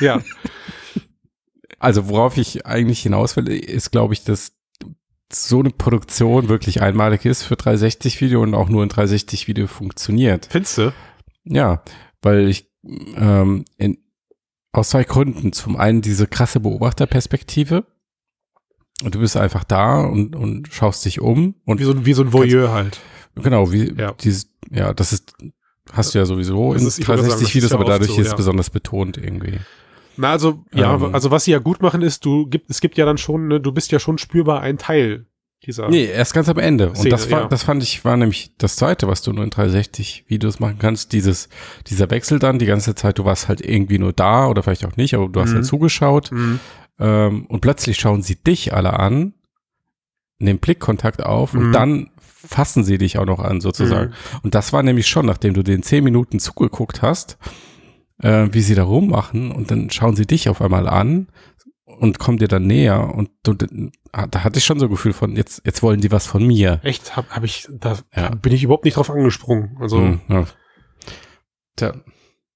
[0.01, 0.21] Ja.
[1.79, 4.53] Also worauf ich eigentlich hinaus will, ist, glaube ich, dass
[5.35, 10.49] so eine Produktion wirklich einmalig ist für 360-Video und auch nur in 360-Video funktioniert.
[10.51, 10.92] Findest du?
[11.44, 11.83] Ja,
[12.23, 12.70] weil ich
[13.16, 13.99] ähm, in,
[14.73, 15.53] aus zwei Gründen.
[15.53, 17.85] Zum einen diese krasse Beobachterperspektive.
[19.03, 21.57] Und du bist einfach da und, und schaust dich um.
[21.64, 23.01] Und Wie so, ein- wie so ein Voyeur halt.
[23.35, 24.12] genau, wie Ja.
[24.12, 25.35] dieses, ja, das ist,
[25.92, 27.85] hast du ja sowieso Das in ist- ich wollte sagen, das ist 360 Videos, aber
[27.85, 28.37] dadurch so, ist es ja.
[28.37, 29.59] besonders betont irgendwie.
[30.16, 31.14] Na, also, ja, Ähm.
[31.14, 33.61] also was sie ja gut machen ist, du gibt, es gibt ja dann schon, ne,
[33.61, 35.27] du bist ja schon spürbar ein Teil
[35.66, 35.88] dieser.
[35.88, 36.90] Nee, erst ganz am Ende.
[36.90, 37.48] Und Szene, das, war, ja.
[37.48, 41.12] das fand ich, war nämlich das zweite, was du nur in 360 Videos machen kannst.
[41.12, 41.48] Dieses,
[41.87, 44.96] dieser Wechsel dann die ganze Zeit, du warst halt irgendwie nur da oder vielleicht auch
[44.96, 45.55] nicht, aber du hast Mhm.
[45.57, 46.31] halt zugeschaut.
[46.33, 46.61] Mhm.
[46.98, 49.35] Ähm, und plötzlich schauen sie dich alle an,
[50.38, 51.61] nehmen Blickkontakt auf Mhm.
[51.61, 54.12] und dann fassen sie dich auch noch an, sozusagen.
[54.42, 57.38] Und das war nämlich schon, nachdem du den zehn Minuten zugeguckt hast,
[58.22, 61.29] äh, wie sie da rummachen und dann schauen sie dich auf einmal an
[61.85, 65.37] und kommen dir dann näher und du, da hatte ich schon so ein Gefühl von,
[65.37, 66.81] jetzt, jetzt wollen die was von mir.
[66.83, 68.31] Echt, hab, hab ich, da Ja.
[68.35, 69.77] bin ich überhaupt nicht drauf angesprungen.
[69.81, 70.44] Also, Hm, ja.
[71.77, 71.94] Tja,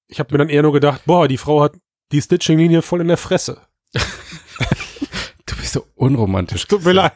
[0.07, 1.73] ich habe mir dann eher nur gedacht, boah, die Frau hat
[2.11, 3.61] die Stitching-Linie voll in der Fresse.
[3.93, 6.65] du bist so unromantisch.
[6.67, 7.13] Tut mir leid.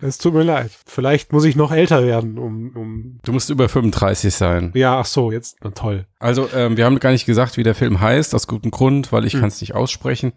[0.00, 0.70] Es tut mir leid.
[0.86, 4.70] Vielleicht muss ich noch älter werden, um, um Du musst über 35 sein.
[4.74, 6.06] ja, ach so, jetzt, na toll.
[6.18, 9.24] Also, ähm, wir haben gar nicht gesagt, wie der Film heißt, aus gutem Grund, weil
[9.24, 9.40] ich Hm.
[9.40, 10.32] kann es nicht aussprechen.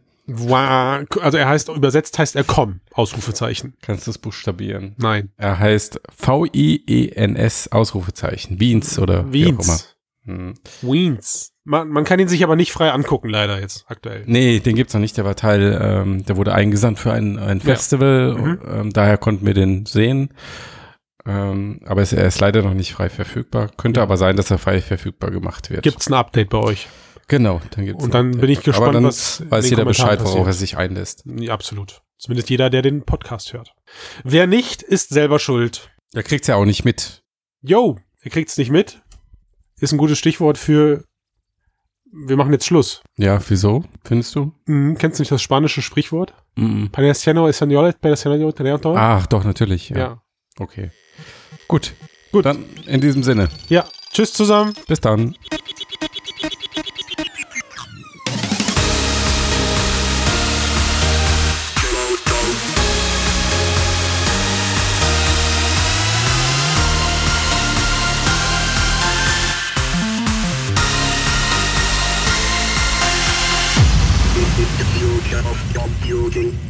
[1.22, 3.76] Also er heißt, übersetzt heißt er komm, Ausrufezeichen.
[3.82, 4.94] Kannst du es buchstabieren?
[4.98, 5.32] Nein.
[5.38, 8.60] Er heißt V-I-E-N-S, Ausrufezeichen.
[8.60, 9.58] Wiens oder wie auch immer.
[9.60, 9.96] Wiens.
[10.26, 10.54] Hm.
[10.82, 11.54] Wiens.
[11.70, 14.24] Man, man kann ihn sich aber nicht frei angucken, leider jetzt aktuell.
[14.26, 15.18] Nee, den gibt's noch nicht.
[15.18, 18.36] Der war Teil, ähm, der wurde eingesandt für ein, ein Festival.
[18.36, 18.60] Mhm.
[18.66, 20.30] Ähm, daher konnten wir den sehen.
[21.26, 23.70] Ähm, aber es, er ist leider noch nicht frei verfügbar.
[23.76, 25.84] Könnte aber sein, dass er frei verfügbar gemacht wird.
[25.84, 26.88] Gibt's ein Update bei euch?
[27.28, 30.24] Genau, dann gibt's Und dann bin ich gespannt, aber dann was weiß jeder Kommentaren Bescheid,
[30.24, 31.26] worauf er sich einlässt.
[31.26, 32.02] Ja, absolut.
[32.18, 33.74] Zumindest jeder, der den Podcast hört.
[34.24, 35.92] Wer nicht, ist selber schuld.
[36.14, 37.24] Er kriegt's ja auch nicht mit.
[37.62, 39.02] Yo, ihr kriegt's nicht mit.
[39.82, 41.04] Ist ein gutes Stichwort für
[42.12, 43.02] wir machen jetzt Schluss.
[43.18, 44.54] Ja, wieso, findest du?
[44.66, 46.34] Mhm, kennst du nicht das spanische Sprichwort?
[46.56, 46.90] Mhm.
[46.94, 48.96] Español, Palestino italiano?
[48.96, 49.90] Ach, doch, natürlich.
[49.90, 49.98] Ja.
[49.98, 50.22] ja.
[50.60, 50.92] Okay.
[51.68, 51.94] Gut.
[52.32, 52.46] Gut.
[52.46, 53.50] Dann in diesem Sinne.
[53.70, 53.86] Ja.
[54.12, 54.74] Tschüss zusammen.
[54.88, 55.36] Bis dann.
[76.30, 76.67] children